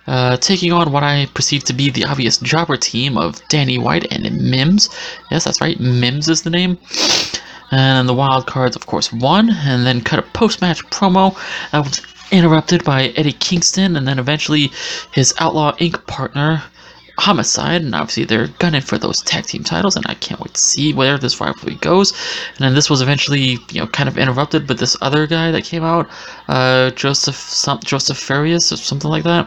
uh, 0.08 0.38
taking 0.38 0.72
on 0.72 0.92
what 0.92 1.04
I 1.04 1.28
perceive 1.34 1.64
to 1.66 1.74
be 1.74 1.90
the 1.90 2.06
obvious 2.06 2.38
jobber 2.38 2.78
team 2.78 3.18
of 3.18 3.46
Danny 3.50 3.78
White 3.78 4.12
and 4.12 4.24
Mims. 4.50 4.90
Yes, 5.30 5.44
that's 5.44 5.62
right, 5.62 5.80
Mims 5.80 6.30
is 6.30 6.44
the 6.44 6.50
name. 6.50 6.78
And 7.72 8.10
the 8.10 8.16
Wild 8.16 8.48
Cards, 8.48 8.76
of 8.76 8.88
course, 8.88 9.14
won, 9.14 9.52
and 9.52 9.86
then 9.86 10.02
cut 10.02 10.18
a 10.18 10.24
post-match 10.24 10.84
promo 10.88 11.36
was 11.72 12.00
interrupted 12.32 12.84
by 12.84 13.08
Eddie 13.16 13.34
Kingston 13.34 13.96
and 13.96 14.08
then 14.08 14.20
eventually 14.20 14.72
his 15.12 15.34
Outlaw 15.40 15.76
Inc. 15.78 16.06
partner, 16.06 16.64
Homicide, 17.20 17.82
and 17.82 17.94
obviously 17.94 18.24
they're 18.24 18.48
gunning 18.60 18.82
for 18.82 18.98
those 18.98 19.22
tag 19.22 19.46
team 19.46 19.64
titles, 19.64 19.96
and 19.96 20.06
I 20.08 20.16
can't 20.16 20.40
wait 20.40 20.54
to 20.54 20.62
see 20.62 20.94
where 20.94 21.18
this 21.18 21.40
rivalry 21.40 21.76
goes. 21.76 22.12
And 22.56 22.60
then 22.60 22.76
this 22.76 22.90
was 22.90 23.02
eventually, 23.02 23.58
you 23.72 23.82
know, 23.82 23.88
kind 23.88 24.10
of 24.10 24.18
interrupted 24.18 24.68
but 24.68 24.78
this 24.78 24.96
other 25.02 25.28
guy 25.28 25.52
that 25.52 25.64
came 25.64 25.84
out, 25.84 26.10
uh, 26.48 26.92
Joseph 26.92 27.36
some, 27.36 27.80
Joseph 27.84 28.18
Farias 28.18 28.72
or 28.72 28.78
something 28.78 29.10
like 29.10 29.24
that. 29.24 29.46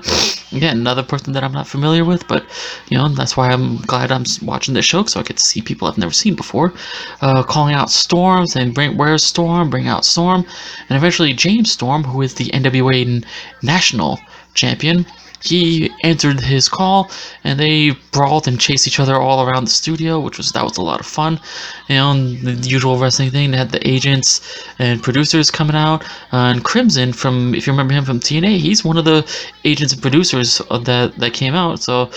Again, 0.53 0.79
another 0.79 1.03
person 1.03 1.33
that 1.33 1.43
I'm 1.43 1.53
not 1.53 1.67
familiar 1.67 2.05
with, 2.05 2.29
but 2.29 2.45
you 2.89 2.99
know 2.99 3.09
that's 3.09 3.37
why 3.37 3.51
I'm 3.51 3.79
glad 3.79 4.13
I'm 4.13 4.25
watching 4.43 4.75
this 4.75 4.85
show, 4.85 5.05
so 5.05 5.21
I 5.21 5.23
get 5.23 5.39
to 5.39 5.43
see 5.43 5.63
people 5.63 5.89
I've 5.89 5.99
never 5.99 6.13
seen 6.13 6.35
before. 6.35 6.75
Uh, 7.21 7.43
calling 7.43 7.75
out 7.75 7.91
storms 7.91 8.55
and 8.55 8.75
"Bring 8.75 8.97
where's 8.97 9.25
Storm? 9.25 9.71
Bring 9.71 9.89
out 9.89 10.05
Storm," 10.05 10.45
and 10.89 10.97
eventually 10.97 11.33
James 11.33 11.71
Storm, 11.73 12.05
who 12.05 12.21
is 12.23 12.35
the 12.35 12.51
NWA 12.53 13.25
national 13.63 14.21
champion 14.55 15.07
he 15.45 15.91
answered 16.05 16.41
his 16.41 16.69
call, 16.69 17.11
and 17.43 17.59
they 17.59 17.91
brawled 18.13 18.47
and 18.47 18.61
chased 18.61 18.87
each 18.87 19.01
other 19.01 19.17
all 19.17 19.47
around 19.47 19.65
the 19.65 19.71
studio, 19.71 20.21
which 20.21 20.39
was 20.39 20.53
that 20.53 20.63
was 20.63 20.77
a 20.77 20.83
lot 20.83 21.01
of 21.01 21.07
fun. 21.07 21.41
Know, 21.89 22.15
the 22.15 22.69
usual 22.69 22.99
wrestling 22.99 23.31
thing. 23.31 23.51
They 23.51 23.57
had 23.57 23.71
the 23.71 23.87
agents 23.89 24.41
and 24.79 25.03
producers 25.03 25.51
coming 25.51 25.77
out, 25.77 26.05
uh, 26.33 26.53
and 26.53 26.65
Crimson 26.65 27.13
from 27.13 27.55
if 27.55 27.67
you 27.67 27.73
remember 27.73 27.95
him 27.95 28.05
from 28.05 28.21
TNA, 28.21 28.59
he's 28.59 28.85
one 28.85 28.99
of 28.99 29.05
the 29.05 29.27
agents 29.65 29.93
and 29.93 30.01
producers 30.01 30.59
that 30.71 31.15
that 31.17 31.33
came 31.33 31.55
out. 31.55 31.81
So 31.81 32.11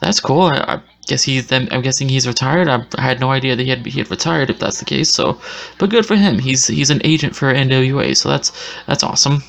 that's 0.00 0.20
cool. 0.20 0.42
I, 0.42 0.58
I 0.74 0.80
guess 1.06 1.24
he's. 1.24 1.50
I'm 1.52 1.82
guessing 1.82 2.08
he's 2.08 2.28
retired. 2.28 2.68
I, 2.68 2.86
I, 2.96 3.02
had 3.02 3.20
no 3.20 3.30
idea 3.30 3.56
that 3.56 3.64
he 3.64 3.70
had 3.70 3.84
he 3.84 3.98
had 3.98 4.10
retired. 4.10 4.48
If 4.48 4.60
that's 4.60 4.78
the 4.78 4.84
case, 4.84 5.10
so 5.10 5.40
but 5.78 5.90
good 5.90 6.06
for 6.06 6.14
him. 6.14 6.38
He's 6.38 6.68
he's 6.68 6.90
an 6.90 7.00
agent 7.04 7.34
for 7.34 7.52
NWA, 7.52 8.16
so 8.16 8.28
that's 8.28 8.52
that's 8.86 9.02
awesome. 9.02 9.42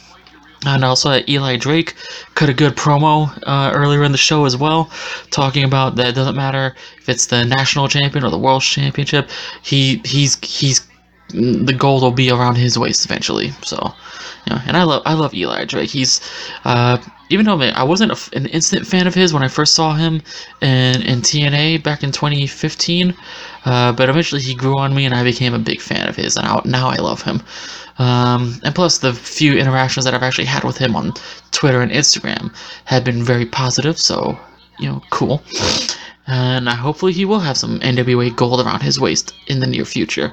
And 0.66 0.86
also, 0.86 1.10
uh, 1.10 1.22
Eli 1.28 1.58
Drake 1.58 1.96
cut 2.36 2.50
a 2.50 2.54
good 2.54 2.76
promo 2.76 3.36
uh, 3.48 3.72
earlier 3.74 4.04
in 4.04 4.12
the 4.12 4.18
show 4.18 4.46
as 4.46 4.56
well, 4.56 4.92
talking 5.32 5.64
about 5.64 5.96
that 5.96 6.10
it 6.10 6.16
doesn't 6.16 6.36
matter 6.36 6.76
if 7.00 7.10
it's 7.10 7.26
the 7.26 7.44
national 7.46 7.88
champion 7.88 8.24
or 8.24 8.30
the 8.30 8.38
world 8.38 8.62
championship. 8.62 9.30
He 9.64 10.02
he's 10.06 10.38
he's 10.44 10.88
the 11.30 11.74
gold 11.76 12.04
will 12.04 12.12
be 12.12 12.30
around 12.30 12.56
his 12.56 12.78
waist 12.78 13.06
eventually. 13.06 13.52
So, 13.64 13.94
you 14.46 14.56
know, 14.56 14.62
and 14.68 14.78
I 14.78 14.84
love 14.84 15.02
I 15.06 15.14
love 15.14 15.34
Eli 15.34 15.66
Drake. 15.66 15.90
He's 15.90 16.22
uh, 16.64 16.98
even 17.32 17.46
though 17.46 17.60
I 17.60 17.84
wasn't 17.84 18.12
a, 18.12 18.36
an 18.36 18.46
instant 18.48 18.86
fan 18.86 19.08
of 19.08 19.14
his 19.14 19.34
when 19.34 19.44
I 19.44 19.48
first 19.48 19.74
saw 19.74 19.94
him 19.94 20.22
in, 20.62 21.02
in 21.02 21.22
TNA 21.22 21.84
back 21.84 22.04
in 22.04 22.12
2015, 22.12 23.16
uh, 23.66 23.92
but 23.94 24.10
eventually 24.10 24.42
he 24.42 24.56
grew 24.56 24.78
on 24.78 24.94
me 24.94 25.06
and 25.06 25.14
I 25.14 25.24
became 25.24 25.54
a 25.54 25.60
big 25.60 25.82
fan 25.82 26.08
of 26.08 26.16
his, 26.16 26.36
and 26.38 26.46
I, 26.46 26.62
now 26.66 26.90
I 26.90 26.98
love 26.98 27.22
him. 27.22 27.42
Um, 28.00 28.60
and 28.64 28.74
plus, 28.74 28.98
the 28.98 29.14
few 29.14 29.58
interactions 29.58 30.06
that 30.06 30.14
I've 30.14 30.24
actually 30.24 30.46
had 30.46 30.64
with 30.64 30.78
him 30.78 30.96
on 30.96 31.14
Twitter 31.52 31.82
and 31.82 31.92
Instagram 31.92 32.54
have 32.86 33.04
been 33.04 33.24
very 33.24 33.46
positive, 33.46 33.98
so, 34.00 34.40
you 34.80 34.90
know, 34.90 35.02
cool. 35.12 35.44
And 36.28 36.68
hopefully 36.70 37.14
he 37.14 37.26
will 37.26 37.40
have 37.40 37.58
some 37.58 37.80
NWA 37.82 38.36
gold 38.36 38.60
around 38.62 38.82
his 38.82 39.00
waist 39.00 39.34
in 39.48 39.60
the 39.60 39.68
near 39.68 39.86
future. 39.86 40.32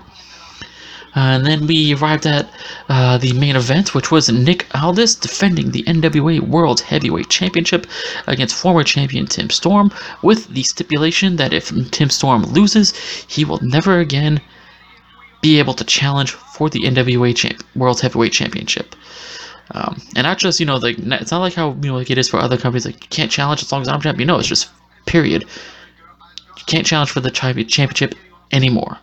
Uh, 1.17 1.37
and 1.37 1.47
then 1.47 1.67
we 1.67 1.95
arrived 1.95 2.27
at 2.27 2.49
uh, 2.89 3.19
the 3.19 3.33
main 3.33 3.57
event, 3.57 3.95
which 3.95 4.11
was 4.11 4.29
Nick 4.29 4.67
Aldis 4.75 5.15
defending 5.15 5.71
the 5.71 5.83
NWA 5.85 6.41
World 6.41 6.81
Heavyweight 6.81 7.29
Championship 7.29 7.87
against 8.27 8.55
former 8.55 8.85
champion 8.85 9.27
Tim 9.27 9.51
Storm, 9.51 9.91
with 10.23 10.49
the 10.49 10.63
stipulation 10.63 11.37
that 11.37 11.53
if 11.53 11.73
Tim 11.91 12.11
Storm 12.11 12.43
loses, 12.43 12.93
he 13.27 13.45
will 13.45 13.61
never 13.63 13.99
again 13.99 14.41
be 15.41 15.59
able 15.59 15.75
to 15.75 15.85
challenge 15.85 16.33
for 16.33 16.69
the 16.69 16.81
NWA 16.81 17.35
champ- 17.35 17.63
World 17.75 18.01
Heavyweight 18.01 18.33
Championship. 18.33 18.95
Um, 19.73 20.01
and 20.17 20.25
not 20.25 20.39
just, 20.39 20.61
you 20.61 20.67
know, 20.67 20.77
like 20.77 20.99
it's 20.99 21.31
not 21.31 21.41
like 21.41 21.55
how 21.55 21.77
you 21.83 21.91
know 21.91 21.97
like 21.97 22.11
it 22.11 22.19
is 22.19 22.29
for 22.29 22.39
other 22.39 22.57
companies, 22.57 22.87
like 22.87 23.03
you 23.03 23.09
can't 23.11 23.31
challenge 23.31 23.63
as 23.63 23.71
long 23.71 23.83
as 23.83 23.89
I'm 23.89 24.01
champion. 24.01 24.27
No, 24.27 24.39
it's 24.39 24.49
just 24.49 24.71
period. 25.07 25.43
You 25.43 26.65
can't 26.67 26.87
challenge 26.87 27.11
for 27.11 27.21
the 27.21 27.31
championship 27.31 28.15
anymore. 28.51 28.99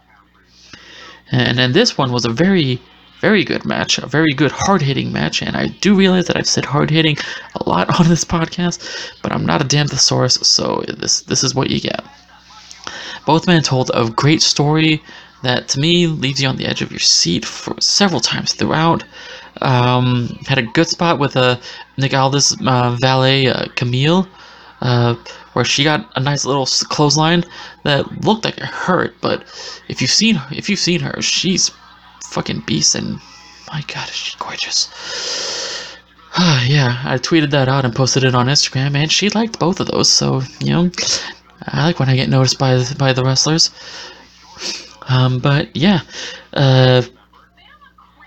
And 1.32 1.58
then 1.58 1.72
this 1.72 1.98
one 1.98 2.12
was 2.12 2.26
a 2.26 2.30
very, 2.30 2.80
very 3.20 3.44
good 3.44 3.66
match, 3.66 3.98
a 3.98 4.08
very 4.08 4.34
good 4.34 4.52
hard 4.52 4.82
hitting 4.82 5.12
match. 5.12 5.42
And 5.42 5.56
I 5.56 5.68
do 5.68 5.96
realize 5.96 6.28
that 6.28 6.38
I've 6.38 6.48
said 6.48 6.66
hard 6.66 6.90
hitting 6.90 7.18
a 7.56 7.68
lot 7.70 8.00
on 8.00 8.08
this 8.08 8.24
podcast, 8.24 9.14
but 9.22 9.32
I'm 9.32 9.46
not 9.46 9.62
a 9.62 9.66
damn 9.66 9.88
thesaurus, 9.88 10.36
so 10.36 10.84
this 10.88 11.22
this 11.22 11.44
is 11.44 11.56
what 11.56 11.70
you 11.70 11.80
get. 11.80 12.04
Both 13.26 13.48
men 13.48 13.64
told 13.64 13.90
a 13.94 14.10
great 14.10 14.42
story 14.42 15.02
that 15.42 15.68
to 15.70 15.80
me 15.80 16.08
leaves 16.08 16.42
you 16.42 16.48
on 16.48 16.58
the 16.58 16.66
edge 16.66 16.82
of 16.82 16.92
your 16.92 17.00
seat 17.00 17.46
for 17.46 17.80
several 17.80 18.20
times 18.20 18.54
throughout. 18.54 19.04
Um, 19.62 20.38
had 20.48 20.58
a 20.58 20.64
good 20.64 20.88
spot 20.88 21.20
with 21.20 21.36
a 21.36 21.40
uh, 21.40 21.62
Nick 21.98 22.14
Aldis 22.14 22.56
uh, 22.66 22.98
valet 23.00 23.48
uh, 23.48 23.66
Camille, 23.76 24.28
uh, 24.82 25.16
where 25.56 25.64
she 25.64 25.86
got 25.86 26.12
a 26.18 26.20
nice 26.20 26.44
little 26.44 26.66
clothesline 26.66 27.46
that 27.84 28.26
looked 28.26 28.44
like 28.44 28.58
it 28.58 28.66
hurt, 28.66 29.16
but 29.22 29.42
if 29.88 30.02
you've 30.02 30.12
seen 30.12 30.40
if 30.52 30.70
you've 30.70 30.80
seen 30.80 31.00
her, 31.00 31.22
she's 31.22 31.72
fucking 32.26 32.60
beast, 32.68 32.94
and 32.94 33.22
my 33.72 33.82
god, 33.88 34.10
is 34.10 34.16
she 34.16 34.38
gorgeous. 34.38 34.90
yeah, 36.68 37.02
I 37.06 37.18
tweeted 37.20 37.52
that 37.52 37.70
out 37.70 37.86
and 37.86 37.96
posted 37.96 38.26
it 38.26 38.36
on 38.36 38.48
Instagram, 38.48 38.98
and 38.98 39.10
she 39.10 39.30
liked 39.30 39.58
both 39.58 39.80
of 39.80 39.88
those. 39.88 40.10
So 40.10 40.42
you 40.60 40.72
know, 40.72 40.92
I 41.68 41.86
like 41.86 42.00
when 42.00 42.10
I 42.10 42.18
get 42.18 42.28
noticed 42.28 42.60
by 42.60 42.84
by 43.00 43.14
the 43.14 43.24
wrestlers. 43.24 43.72
Um, 45.08 45.40
but 45.40 45.74
yeah, 45.74 46.02
uh, 46.52 47.04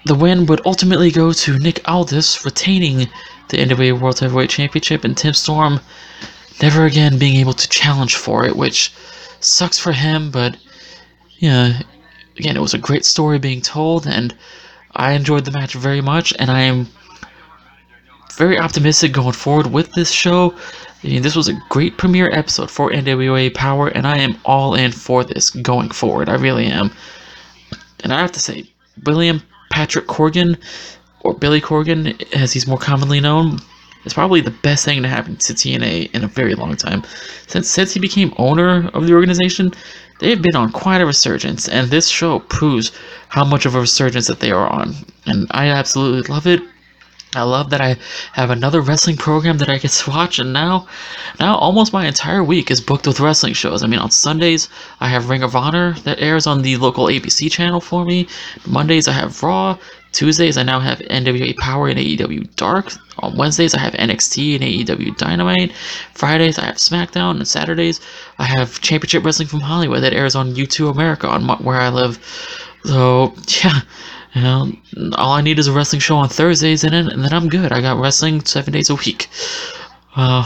the 0.07 0.15
win 0.15 0.47
would 0.47 0.65
ultimately 0.65 1.11
go 1.11 1.35
to 1.35 1.59
Nick 1.59 1.87
Aldis, 1.87 2.47
retaining 2.47 3.07
the 3.51 3.59
NWA 3.59 4.01
World 4.01 4.19
Heavyweight 4.19 4.49
Championship, 4.49 5.05
and 5.05 5.15
Tim 5.15 5.35
Storm 5.35 5.81
never 6.63 6.85
again 6.85 7.19
being 7.19 7.37
able 7.37 7.55
to 7.55 7.69
challenge 7.69 8.17
for 8.17 8.45
it, 8.45 8.57
which 8.57 8.93
sucks 9.41 9.79
for 9.79 9.93
him, 9.93 10.31
but 10.31 10.57
yeah, 11.39 11.83
again, 12.37 12.57
it 12.57 12.61
was 12.61 12.75
a 12.75 12.79
great 12.79 13.05
story 13.05 13.39
being 13.39 13.61
told, 13.61 14.07
and 14.07 14.35
I 14.95 15.13
enjoyed 15.13 15.45
the 15.45 15.53
match 15.53 15.75
very 15.75 16.01
much, 16.01 16.33
and 16.39 16.51
I 16.51 16.61
am 16.61 16.89
very 18.35 18.59
optimistic 18.59 19.13
going 19.13 19.33
forward 19.33 19.67
with 19.67 19.93
this 19.93 20.11
show. 20.11 20.55
I 21.03 21.07
mean, 21.07 21.23
this 21.23 21.37
was 21.37 21.49
a 21.49 21.61
great 21.69 21.97
premiere 21.97 22.31
episode 22.33 22.71
for 22.71 22.91
NWA 22.91 23.51
Powerrr, 23.51 23.93
and 23.95 24.07
I 24.07 24.19
am 24.19 24.39
all 24.45 24.75
in 24.75 24.93
for 24.93 25.25
this 25.25 25.51
going 25.51 25.91
forward. 25.91 26.29
I 26.29 26.35
really 26.35 26.67
am. 26.67 26.91
And 28.03 28.13
I 28.13 28.21
have 28.21 28.33
to 28.33 28.41
say, 28.41 28.71
William 29.05 29.43
Patrick 29.71 30.07
Corgan, 30.07 30.57
or 31.21 31.35
Billy 31.35 31.61
Corgan, 31.61 32.21
as 32.35 32.53
he's 32.53 32.67
more 32.67 32.79
commonly 32.79 33.21
known, 33.21 33.59
is 34.05 34.15
probably 34.15 34.41
the 34.41 34.51
best 34.51 34.85
thing 34.85 35.03
to 35.03 35.09
happen 35.09 35.37
to 35.37 35.53
TNA 35.53 36.15
in 36.15 36.25
a 36.25 36.29
very 36.29 36.55
long 36.55 36.77
time. 36.77 37.03
Since 37.47 37.69
since 37.69 37.95
he 37.95 38.01
became 38.01 38.33
owner 38.37 38.89
of 38.95 39.07
the 39.07 39.15
organization, 39.15 39.73
they've 40.21 40.41
been 40.41 40.57
on 40.57 40.73
quite 40.73 41.01
a 41.01 41.07
resurgence, 41.07 41.69
and 41.69 41.89
this 41.89 42.09
show 42.09 42.41
proves 42.41 42.93
how 43.29 43.45
much 43.45 43.67
of 43.67 43.75
a 43.75 43.81
resurgence 43.81 44.27
that 44.27 44.41
they 44.41 44.51
are 44.51 44.69
on. 44.69 44.95
And 45.27 45.47
I 45.51 45.69
absolutely 45.69 46.33
love 46.33 46.47
it. 46.47 46.61
I 47.35 47.43
love 47.43 47.69
that 47.71 47.83
I 47.83 47.97
have 48.33 48.49
another 48.49 48.81
wrestling 48.81 49.19
program 49.19 49.59
that 49.59 49.69
I 49.69 49.77
get 49.77 49.91
to 49.91 50.11
watch, 50.11 50.39
and 50.39 50.51
now, 50.51 50.87
now 51.39 51.57
almost 51.57 51.93
my 51.93 52.07
entire 52.07 52.43
week 52.43 52.71
is 52.71 52.81
booked 52.81 53.07
with 53.07 53.21
wrestling 53.21 53.53
shows. 53.53 53.83
I 53.83 53.87
mean, 53.87 54.01
on 54.01 54.11
Sundays 54.11 54.71
I 54.99 55.09
have 55.09 55.29
Ring 55.29 55.43
of 55.43 55.55
Honor 55.55 55.93
that 56.05 56.21
airs 56.21 56.47
on 56.47 56.63
the 56.63 56.79
local 56.79 57.07
ABC 57.07 57.51
channel 57.53 57.83
for 57.83 58.07
me. 58.07 58.29
Mondays 58.67 59.09
I 59.09 59.13
have 59.13 59.43
Raw. 59.43 59.77
Tuesdays, 60.19 60.59
I 60.59 60.65
now 60.65 60.81
have 60.81 60.99
NWA 60.99 61.55
Powerrr 61.55 61.93
and 61.93 62.01
AEW 62.01 62.53
Dark. 62.57 62.93
On 63.21 63.37
Wednesdays, 63.37 63.73
I 63.73 63.79
have 63.79 63.93
NXT 63.93 64.57
and 64.57 64.65
AEW 64.65 65.17
Dynamite. 65.17 65.71
Fridays, 66.13 66.59
I 66.59 66.65
have 66.65 66.75
SmackDown. 66.75 67.37
And 67.37 67.47
Saturdays, 67.47 68.01
I 68.41 68.43
have 68.43 68.81
Championship 68.81 69.25
Wrestling 69.25 69.47
from 69.47 69.61
Hollywood 69.61 70.03
that 70.03 70.13
airs 70.13 70.35
on 70.35 70.57
Youtoo 70.57 70.91
America, 70.91 71.29
on 71.29 71.47
where 71.63 71.81
I 71.81 71.89
live. 71.91 72.19
So, 72.83 73.33
yeah, 73.63 73.83
you 74.35 74.43
know, 74.43 74.73
all 75.15 75.35
I 75.35 75.41
need 75.41 75.61
is 75.61 75.69
a 75.69 75.73
wrestling 75.73 76.01
show 76.01 76.17
on 76.17 76.29
Thursdays, 76.29 76.83
and 76.83 76.93
then, 76.93 77.09
and 77.11 77.23
then 77.23 77.33
I'm 77.33 77.49
good. 77.49 77.71
I 77.71 77.81
got 77.81 78.01
wrestling 78.01 78.45
seven 78.45 78.73
days 78.73 78.91
a 78.91 78.97
week. 78.97 79.29
Uh, 80.17 80.45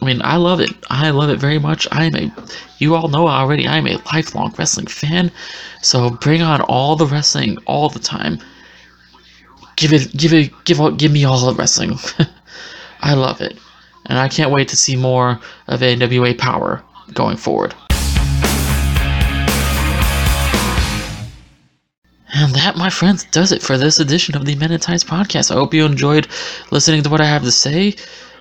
I 0.00 0.04
mean, 0.06 0.22
I 0.24 0.36
love 0.36 0.60
it. 0.60 0.70
I 0.88 1.10
love 1.10 1.28
it 1.28 1.38
very 1.38 1.58
much. 1.58 1.86
I 1.92 2.04
am 2.04 2.14
a, 2.14 2.32
you 2.78 2.94
all 2.94 3.08
know 3.08 3.28
already, 3.28 3.66
I 3.66 3.76
am 3.76 3.86
a 3.86 4.00
lifelong 4.14 4.54
wrestling 4.56 4.86
fan. 4.86 5.30
So 5.82 6.08
bring 6.08 6.40
on 6.40 6.62
all 6.62 6.96
the 6.96 7.04
wrestling 7.04 7.58
all 7.66 7.90
the 7.90 7.98
time 7.98 8.38
give 9.80 9.94
it, 9.94 10.14
give 10.14 10.32
it, 10.34 10.52
give 10.64 10.80
out, 10.80 10.98
give 10.98 11.10
me 11.10 11.24
all 11.24 11.44
the 11.46 11.54
wrestling. 11.54 11.98
I 13.00 13.14
love 13.14 13.40
it, 13.40 13.58
and 14.06 14.18
I 14.18 14.28
can't 14.28 14.52
wait 14.52 14.68
to 14.68 14.76
see 14.76 14.94
more 14.94 15.40
of 15.68 15.80
NWA 15.80 16.34
Powerrr 16.34 16.82
going 17.14 17.38
forward. 17.38 17.74
And 22.32 22.54
that, 22.54 22.74
my 22.76 22.90
friends, 22.90 23.24
does 23.32 23.52
it 23.52 23.62
for 23.62 23.76
this 23.76 23.98
edition 23.98 24.36
of 24.36 24.44
the 24.44 24.54
Men 24.54 24.70
in 24.70 24.78
Tights 24.78 25.02
podcast. 25.02 25.50
I 25.50 25.54
hope 25.54 25.74
you 25.74 25.84
enjoyed 25.84 26.28
listening 26.70 27.02
to 27.02 27.08
what 27.08 27.20
I 27.20 27.26
have 27.26 27.42
to 27.42 27.50
say, 27.50 27.94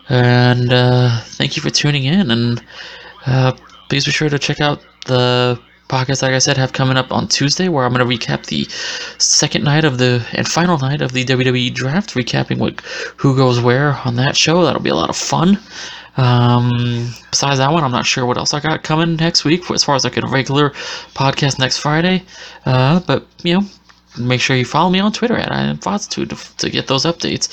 and 0.10 0.72
uh, 0.74 1.22
thank 1.22 1.56
you 1.56 1.62
for 1.62 1.70
tuning 1.70 2.04
in. 2.04 2.30
And 2.32 2.64
uh, 3.26 3.54
please 3.88 4.06
be 4.06 4.12
sure 4.12 4.30
to 4.30 4.38
check 4.38 4.60
out 4.60 4.82
the 5.06 5.60
podcast, 5.90 6.22
like 6.22 6.34
I 6.34 6.40
said, 6.40 6.56
have 6.58 6.72
coming 6.72 6.96
up 6.96 7.12
on 7.12 7.28
Tuesday, 7.28 7.68
where 7.68 7.84
I'm 7.84 7.94
going 7.94 8.08
to 8.08 8.18
recap 8.18 8.46
the 8.46 8.66
second 9.18 9.64
night 9.64 9.84
of 9.84 9.98
the 9.98 10.26
and 10.34 10.48
final 10.48 10.78
night 10.78 11.02
of 11.02 11.12
the 11.12 11.26
WWE 11.26 11.74
draft, 11.74 12.14
recapping 12.14 12.60
what 12.60 12.80
who 13.18 13.36
goes 13.36 13.60
where 13.60 14.00
on 14.06 14.16
that 14.16 14.38
show. 14.38 14.64
That'll 14.64 14.82
be 14.82 14.90
a 14.90 14.96
lot 14.96 15.10
of 15.10 15.18
fun. 15.18 15.60
Um, 16.18 17.14
besides 17.32 17.60
that 17.60 17.72
one, 17.72 17.84
I'm 17.84 17.92
not 17.92 18.06
sure 18.06 18.26
what 18.26 18.38
else 18.38 18.54
I 18.54 18.60
got 18.60 18.84
coming 18.84 19.16
next 19.16 19.46
week 19.46 19.70
as 19.72 19.84
far 19.84 19.96
as 19.96 20.04
like 20.04 20.18
a 20.18 20.28
regular 20.28 20.72
podcast 21.16 21.60
next 21.60 21.80
Friday. 21.80 22.24
Uh, 22.66 23.00
but 23.02 23.26
you 23.44 23.60
know, 23.60 23.66
make 24.18 24.42
sure 24.42 24.56
you 24.56 24.66
follow 24.66 24.90
me 24.90 25.00
on 25.00 25.12
Twitter 25.12 25.36
at 25.36 25.52
I 25.52 25.62
am 25.62 25.78
to, 25.78 26.26
to 26.26 26.70
get 26.70 26.88
those 26.88 27.06
updates. 27.06 27.48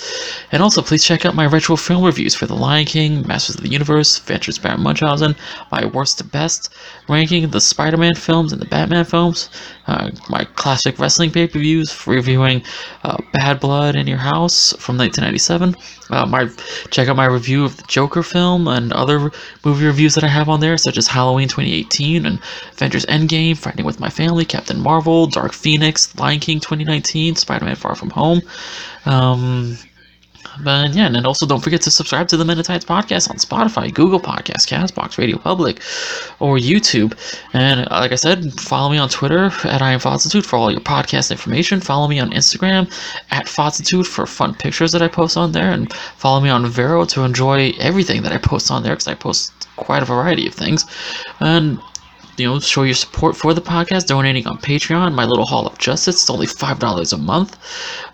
And 0.53 0.63
also, 0.63 0.83
please 0.83 1.05
check 1.05 1.27
out 1.27 1.35
my 1.35 1.47
retro 1.47 1.77
film 1.77 2.05
reviews 2.05 2.35
for 2.35 2.47
The 2.47 2.55
Lion 2.55 2.87
King, 2.87 3.27
Masters 3.27 3.57
of 3.57 3.63
the 3.63 3.69
Universe, 3.69 4.19
Adventures 4.19 4.59
Baron 4.59 4.83
Munchausen, 4.83 5.37
my 5.71 5.85
worst 5.87 6.19
to 6.19 6.25
best 6.25 6.71
ranking, 7.09 7.45
of 7.45 7.53
the 7.53 7.61
Spider-Man 7.61 8.15
films 8.15 8.53
and 8.53 8.61
the 8.61 8.67
Batman 8.67 9.05
films, 9.05 9.51
uh, 9.87 10.11
my 10.29 10.45
classic 10.55 10.99
wrestling 10.99 11.31
pay-per-views, 11.31 12.07
reviewing 12.07 12.63
uh, 13.05 13.19
Badd 13.35 13.61
Blood 13.61 13.95
in 13.97 14.07
Your 14.07 14.19
House 14.19 14.73
from 14.79 14.97
1997. 14.97 15.77
Uh, 16.09 16.25
my 16.25 16.49
check 16.91 17.09
out 17.09 17.17
my 17.17 17.27
review 17.27 17.65
of 17.65 17.77
the 17.77 17.83
Joker 17.85 18.23
film 18.23 18.69
and 18.69 18.93
other 18.93 19.31
movie 19.65 19.87
reviews 19.87 20.15
that 20.15 20.25
I 20.25 20.29
have 20.29 20.49
on 20.49 20.61
there, 20.61 20.79
such 20.79 20.97
as 20.97 21.09
Halloween 21.09 21.49
2018 21.49 22.25
and 22.25 22.41
Avengers 22.73 23.05
Endgame, 23.07 23.57
Fighting 23.57 23.85
with 23.85 24.01
My 24.01 24.09
Family, 24.09 24.45
Captain 24.45 24.81
Marvel, 24.81 25.27
Dark 25.27 25.53
Phoenix, 25.53 26.15
Lion 26.17 26.41
King 26.41 26.46
2019, 26.55 27.37
Spider-Man 27.37 27.77
Far 27.77 27.95
From 27.95 28.11
Home. 28.11 28.41
Um, 29.05 29.77
but 30.63 30.95
yeah, 30.95 31.07
and 31.07 31.27
also 31.27 31.47
don't 31.47 31.63
forget 31.63 31.83
to 31.83 31.91
subscribe 31.91 32.29
to 32.29 32.37
the 32.37 32.45
Men 32.45 32.59
in 32.59 32.65
Tights 32.65 32.85
podcast 32.85 33.29
on 33.31 33.37
Spotify, 33.37 33.93
Google 33.93 34.21
Podcasts, 34.21 34.67
Castbox, 34.67 35.19
Radio 35.19 35.39
Public, 35.39 35.79
or 36.41 36.57
YouTube. 36.57 37.15
And 37.53 37.81
uh, 37.81 38.01
like 38.01 38.13
I 38.13 38.17
said, 38.17 38.53
follow 38.55 38.91
me 38.91 38.99
on 38.99 39.09
Twitter 39.09 39.51
at 39.65 39.83
I 39.83 39.93
am 39.93 40.01
for 40.01 40.57
all 40.57 40.71
your 40.71 40.81
podcast 40.81 41.31
information. 41.31 41.81
Follow 41.81 42.09
me 42.09 42.19
on 42.19 42.31
Instagram 42.31 42.87
at 43.31 43.47
Fozzitude 43.47 44.07
for 44.07 44.27
fun 44.27 44.55
pictures 44.55 44.93
that 44.93 45.03
I 45.03 45.09
post 45.09 45.37
on 45.37 45.53
there, 45.53 45.71
and 45.71 45.93
follow 45.93 46.41
me 46.41 46.49
on 46.49 46.67
Vero 46.67 47.05
to 47.07 47.23
enjoy 47.23 47.73
everything 47.79 48.23
that 48.23 48.33
I 48.33 48.39
post 48.39 48.71
on 48.71 48.83
there 48.83 48.95
because 48.95 49.09
I 49.09 49.15
post 49.15 49.53
quite 49.77 50.03
a 50.03 50.07
variety 50.07 50.47
of 50.47 50.55
things. 50.55 50.85
And 51.41 51.81
you 52.37 52.47
know, 52.47 52.61
show 52.61 52.83
your 52.83 52.95
support 52.95 53.37
for 53.37 53.55
the 53.55 53.61
podcast, 53.61 54.07
donating 54.07 54.47
on 54.47 54.59
Patreon, 54.59 55.15
my 55.15 55.25
little 55.25 55.47
Hall 55.47 55.67
of 55.67 55.79
Justice. 55.79 56.17
It's 56.17 56.31
only 56.31 56.47
$5 56.47 57.13
a 57.13 57.17
month. 57.17 57.57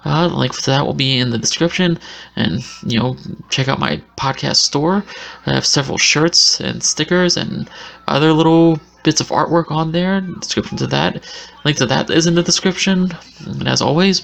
Uh, 0.05 0.29
the 0.29 0.37
link 0.37 0.55
to 0.55 0.67
that 0.67 0.87
will 0.87 0.95
be 0.95 1.19
in 1.19 1.31
the 1.31 1.39
description. 1.39 1.99
And, 2.37 2.65
you 2.87 2.99
know, 2.99 3.17
check 3.51 3.69
out 3.69 3.79
my 3.79 4.01
podcast 4.17 4.57
store. 4.57 5.05
I 5.47 5.55
have 5.55 5.67
several 5.67 5.99
shirts 5.99 6.61
and 6.61 6.83
stickers 6.83 7.37
and 7.37 7.69
other 8.09 8.33
little 8.33 8.79
bits 9.03 9.21
of 9.21 9.29
artwork 9.29 9.71
on 9.71 9.93
there. 9.93 10.21
Description 10.21 10.77
to 10.79 10.87
that. 10.89 11.25
Link 11.65 11.77
to 11.79 11.87
that 11.87 12.11
is 12.11 12.27
in 12.27 12.35
the 12.35 12.43
description. 12.43 13.11
And 13.47 13.67
as 13.69 13.83
always, 13.83 14.21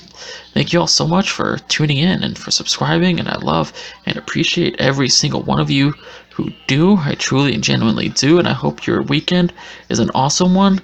thank 0.55 0.73
you 0.73 0.81
all 0.81 0.87
so 0.87 1.07
much 1.07 1.31
for 1.31 1.59
tuning 1.69 1.99
in 1.99 2.23
and 2.23 2.39
for 2.39 2.51
subscribing. 2.51 3.19
And 3.19 3.29
I 3.29 3.37
love 3.39 3.73
and 4.07 4.17
appreciate 4.17 4.77
every 4.79 5.09
single 5.09 5.43
one 5.43 5.61
of 5.61 5.71
you 5.71 5.95
who 6.39 6.51
do. 6.69 6.97
I 6.97 7.17
truly 7.17 7.53
and 7.53 7.63
genuinely 7.63 8.09
do. 8.11 8.39
And 8.39 8.47
I 8.47 8.53
hope 8.53 8.87
your 8.87 9.03
weekend 9.03 9.53
is 9.89 9.99
an 9.99 10.11
awesome 10.15 10.55
one. 10.55 10.81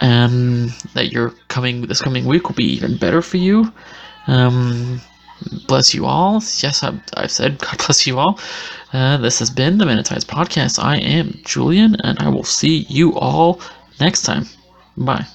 And 0.00 0.70
that 0.94 1.12
your 1.12 1.30
coming 1.48 1.82
this 1.82 2.00
coming 2.00 2.24
week 2.24 2.48
will 2.48 2.54
be 2.54 2.72
even 2.72 2.96
better 2.96 3.20
for 3.20 3.36
you. 3.36 3.72
Um, 4.28 5.00
bless 5.66 5.94
you 5.94 6.06
all. 6.06 6.34
Yes, 6.34 6.82
I've, 6.82 7.00
I've 7.16 7.30
said 7.30 7.58
God 7.66 7.78
bless 7.78 8.06
you 8.06 8.18
all. 8.18 8.38
Uh, 8.92 9.16
this 9.16 9.40
has 9.40 9.50
been 9.50 9.78
the 9.78 9.86
Men 9.86 9.98
in 9.98 10.04
Tights 10.04 10.24
Podcast. 10.24 10.82
I 10.82 10.98
am 10.98 11.40
Julian, 11.44 11.96
and 12.04 12.18
I 12.20 12.28
will 12.28 12.44
see 12.44 12.86
you 12.88 13.14
all 13.14 13.60
next 14.00 14.22
time. 14.22 14.46
Bye. 14.96 15.26